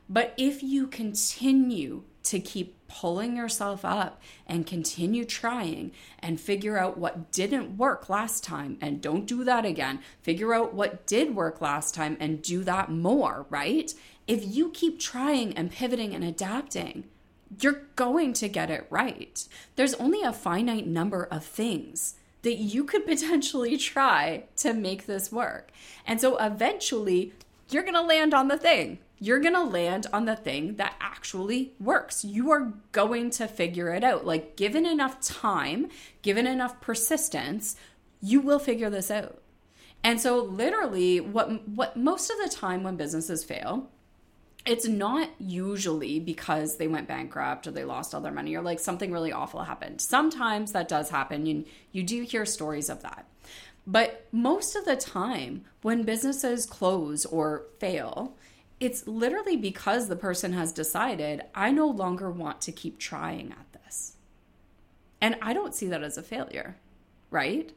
But 0.09 0.35
if 0.37 0.62
you 0.62 0.87
continue 0.87 2.05
to 2.25 2.38
keep 2.38 2.77
pulling 2.88 3.37
yourself 3.37 3.85
up 3.85 4.21
and 4.47 4.67
continue 4.67 5.25
trying 5.25 5.93
and 6.19 6.41
figure 6.41 6.79
out 6.79 6.99
what 6.99 7.33
didn't 7.33 7.77
work 7.77 8.09
last 8.09 8.45
time 8.45 8.77
and 8.81 9.01
don't 9.01 9.27
do 9.27 9.45
that 9.45 9.65
again, 9.65 10.01
figure 10.21 10.55
out 10.55 10.75
what 10.75 11.07
did 11.07 11.35
work 11.35 11.61
last 11.61 11.95
time 11.95 12.17
and 12.21 12.43
do 12.43 12.62
that 12.65 12.91
more, 12.91 13.47
right? 13.49 13.95
If 14.27 14.45
you 14.47 14.71
keep 14.71 15.01
trying 15.01 15.57
and 15.57 15.71
pivoting 15.71 16.15
and 16.15 16.23
adapting, 16.23 17.05
you're 17.61 17.83
going 17.97 18.33
to 18.35 18.49
get 18.49 18.71
it 18.71 18.87
right. 18.91 19.47
There's 19.77 19.95
only 19.95 20.23
a 20.23 20.33
finite 20.33 20.87
number 20.87 21.25
of 21.25 21.45
things 21.45 22.15
that 22.43 22.57
you 22.57 22.85
could 22.85 23.07
potentially 23.07 23.77
try 23.77 24.45
to 24.59 24.73
make 24.75 25.07
this 25.07 25.33
work. 25.33 25.71
And 26.07 26.21
so 26.21 26.37
eventually, 26.37 27.33
you're 27.71 27.83
going 27.83 27.95
to 27.95 28.03
land 28.03 28.35
on 28.35 28.49
the 28.49 28.59
thing 28.59 28.99
you're 29.22 29.38
going 29.38 29.54
to 29.54 29.62
land 29.62 30.08
on 30.12 30.24
the 30.24 30.35
thing 30.35 30.74
that 30.78 30.96
actually 31.00 31.74
works. 31.78 32.24
You 32.24 32.50
are 32.50 32.72
going 32.90 33.30
to 33.30 33.46
figure 33.46 33.94
it 33.94 34.02
out. 34.02 34.26
Like, 34.26 34.56
given 34.56 34.85
enough 34.85 35.20
time, 35.20 35.90
given 36.22 36.44
enough 36.44 36.80
persistence, 36.80 37.76
you 38.20 38.40
will 38.40 38.58
figure 38.58 38.90
this 38.90 39.12
out. 39.12 39.40
And 40.02 40.20
so, 40.20 40.42
literally, 40.42 41.20
what, 41.20 41.68
what 41.68 41.96
most 41.96 42.32
of 42.32 42.38
the 42.38 42.48
time 42.48 42.82
when 42.82 42.96
businesses 42.96 43.44
fail, 43.44 43.88
it's 44.66 44.88
not 44.88 45.30
usually 45.38 46.18
because 46.18 46.78
they 46.78 46.88
went 46.88 47.06
bankrupt 47.06 47.68
or 47.68 47.70
they 47.70 47.85
lost 47.85 48.16
all 48.16 48.20
their 48.20 48.32
money 48.32 48.56
or 48.56 48.62
like 48.62 48.80
something 48.80 49.12
really 49.12 49.30
awful 49.30 49.62
happened. 49.62 50.00
Sometimes 50.00 50.72
that 50.72 50.88
does 50.88 51.11
happen. 51.11 51.46
You, 51.46 51.64
you 51.92 52.02
do 52.02 52.22
hear 52.22 52.44
stories 52.44 52.88
of 52.88 53.02
that. 53.02 53.24
But 53.87 54.26
most 54.32 54.74
of 54.74 54.85
the 54.85 54.96
time, 54.96 55.64
when 55.82 56.02
businesses 56.02 56.66
close 56.66 57.24
or 57.24 57.66
fail, 57.78 58.37
it's 58.83 59.07
literally 59.07 59.57
because 59.57 60.09
the 60.09 60.16
person 60.16 60.55
has 60.55 60.73
decided, 60.73 61.42
I 61.55 61.71
no 61.71 61.87
longer 61.87 62.29
want 62.33 62.61
to 62.62 62.73
keep 62.73 62.99
trying 62.99 63.53
at 63.53 63.73
this. 63.85 64.14
And 65.21 65.37
I 65.40 65.53
don't 65.53 65.73
see 65.73 65.87
that 65.87 66.03
as 66.03 66.18
a 66.18 66.23
failure, 66.23 66.75
right? 67.31 67.73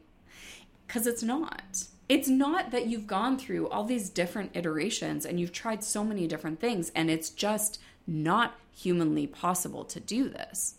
Because 0.88 1.06
it's 1.06 1.22
not. 1.22 1.84
It's 2.10 2.28
not 2.28 2.72
that 2.72 2.88
you've 2.88 3.06
gone 3.06 3.38
through 3.38 3.70
all 3.70 3.84
these 3.84 4.10
different 4.10 4.56
iterations 4.56 5.28
and 5.28 5.40
you've 5.40 5.52
tried 5.52 5.84
so 5.84 6.04
many 6.04 6.26
different 6.26 6.60
things 6.60 6.92
and 6.96 7.12
it's 7.12 7.30
just 7.30 7.80
not 8.08 8.56
humanly 8.74 9.28
possible 9.28 9.86
to 9.86 10.00
do 10.00 10.28
this. 10.28 10.76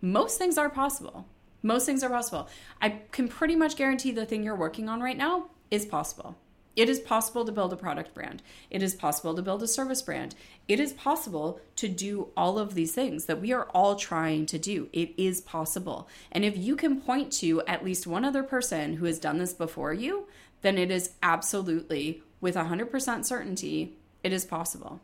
Most 0.00 0.38
things 0.38 0.56
are 0.56 0.70
possible. 0.70 1.26
Most 1.64 1.84
things 1.84 2.04
are 2.04 2.10
possible. 2.10 2.48
I 2.80 3.00
can 3.10 3.26
pretty 3.26 3.56
much 3.56 3.74
guarantee 3.74 4.12
the 4.12 4.24
thing 4.24 4.44
you're 4.44 4.54
working 4.54 4.88
on 4.88 5.00
right 5.00 5.18
now 5.18 5.46
is 5.68 5.84
possible. 5.84 6.36
It 6.78 6.88
is 6.88 7.00
possible 7.00 7.44
to 7.44 7.50
build 7.50 7.72
a 7.72 7.76
product 7.76 8.14
brand. 8.14 8.40
It 8.70 8.84
is 8.84 8.94
possible 8.94 9.34
to 9.34 9.42
build 9.42 9.64
a 9.64 9.66
service 9.66 10.00
brand. 10.00 10.36
It 10.68 10.78
is 10.78 10.92
possible 10.92 11.58
to 11.74 11.88
do 11.88 12.28
all 12.36 12.56
of 12.56 12.74
these 12.74 12.92
things 12.92 13.24
that 13.24 13.40
we 13.40 13.52
are 13.52 13.64
all 13.74 13.96
trying 13.96 14.46
to 14.46 14.60
do. 14.60 14.88
It 14.92 15.12
is 15.16 15.40
possible. 15.40 16.08
And 16.30 16.44
if 16.44 16.56
you 16.56 16.76
can 16.76 17.00
point 17.00 17.32
to 17.40 17.62
at 17.62 17.84
least 17.84 18.06
one 18.06 18.24
other 18.24 18.44
person 18.44 18.94
who 18.94 19.06
has 19.06 19.18
done 19.18 19.38
this 19.38 19.52
before 19.52 19.92
you, 19.92 20.28
then 20.62 20.78
it 20.78 20.92
is 20.92 21.14
absolutely, 21.20 22.22
with 22.40 22.54
100% 22.54 23.24
certainty, 23.24 23.96
it 24.22 24.32
is 24.32 24.44
possible. 24.44 25.00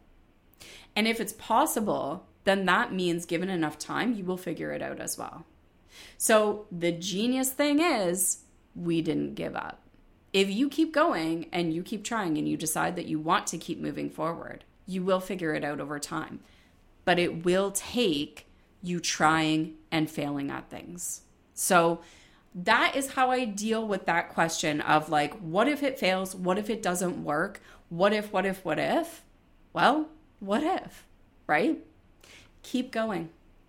And 0.95 1.09
if 1.09 1.19
it's 1.19 1.33
possible, 1.33 2.25
then 2.45 2.67
that 2.67 2.93
means 2.93 3.27
given 3.27 3.49
enough 3.49 3.81
time, 3.81 4.15
you 4.15 4.25
will 4.25 4.37
figure 4.37 4.71
it 4.71 4.81
out 4.81 5.01
as 5.01 5.19
well. 5.19 5.45
So 6.19 6.67
the 6.71 6.93
genius 6.93 7.51
thing 7.51 7.81
is, 7.81 8.45
we 8.77 9.03
didn't 9.03 9.35
give 9.35 9.57
up 9.57 9.84
if 10.35 10.51
you 10.51 10.69
keep 10.69 10.93
going 10.93 11.47
and 11.53 11.73
you 11.73 11.85
keep 11.85 12.03
trying 12.03 12.37
and 12.37 12.49
you 12.49 12.57
decide 12.57 12.97
that 12.97 13.07
you 13.07 13.21
want 13.21 13.47
to 13.47 13.57
keep 13.57 13.81
moving 13.81 14.11
forward, 14.11 14.65
you 14.85 15.03
will 15.03 15.21
figure 15.21 15.55
it 15.55 15.65
out 15.65 15.81
over 15.81 15.99
time. 16.01 16.41
But 17.05 17.21
it 17.21 17.45
will 17.45 17.71
take 17.71 18.47
you 18.83 18.99
trying 18.99 19.75
and 19.93 20.11
failing 20.11 20.51
at 20.51 20.69
things. 20.69 21.23
So 21.55 22.01
that 22.53 22.97
is 22.97 23.13
how 23.13 23.31
I 23.31 23.45
deal 23.45 23.87
with 23.87 24.07
that 24.07 24.31
question 24.31 24.81
of 24.81 25.09
like, 25.09 25.35
what 25.39 25.69
if 25.69 25.85
it 25.85 26.01
fails? 26.01 26.35
What 26.35 26.59
if 26.59 26.69
it 26.69 26.83
doesn't 26.83 27.23
work? 27.23 27.61
What 27.89 28.13
if, 28.13 28.33
what 28.33 28.45
if, 28.45 28.65
what 28.65 28.81
if? 28.81 29.23
Well, 29.73 30.09
what 30.41 30.65
if, 30.65 31.07
right? 31.47 31.79
Keep 32.65 32.91
going. 32.91 33.29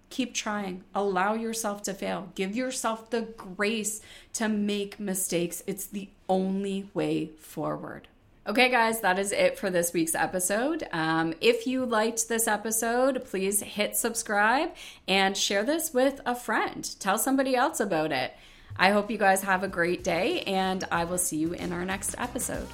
Keep 0.09 0.33
trying. 0.33 0.83
Allow 0.95 1.35
yourself 1.35 1.83
to 1.83 1.93
fail. 1.93 2.31
Give 2.33 2.55
yourself 2.55 3.09
the 3.11 3.21
grace 3.21 4.01
to 4.33 4.47
make 4.47 4.99
mistakes. 4.99 5.61
It's 5.67 5.85
the 5.85 6.09
only 6.27 6.89
way 6.93 7.31
forward. 7.39 8.07
Okay, 8.47 8.69
guys, 8.69 9.01
that 9.01 9.17
is 9.17 9.31
it 9.31 9.57
for 9.57 9.71
this 9.71 9.91
week's 9.91 10.13
episode. 10.13 10.87
Um, 10.93 11.33
if 11.41 11.65
you 11.65 11.83
liked 11.83 12.27
this 12.29 12.47
episode, 12.47 13.25
please 13.25 13.61
hit 13.61 13.95
subscribe 13.95 14.69
and 15.07 15.35
share 15.35 15.63
this 15.63 15.95
with 15.95 16.21
a 16.27 16.35
friend. 16.35 16.87
Tell 16.99 17.17
somebody 17.17 17.55
else 17.55 17.79
about 17.79 18.11
it. 18.11 18.33
I 18.77 18.91
hope 18.91 19.09
you 19.09 19.17
guys 19.17 19.41
have 19.41 19.63
a 19.63 19.67
great 19.67 20.03
day, 20.03 20.41
and 20.41 20.83
I 20.91 21.05
will 21.05 21.17
see 21.17 21.37
you 21.37 21.53
in 21.53 21.71
our 21.71 21.85
next 21.85 22.13
episode. 22.19 22.67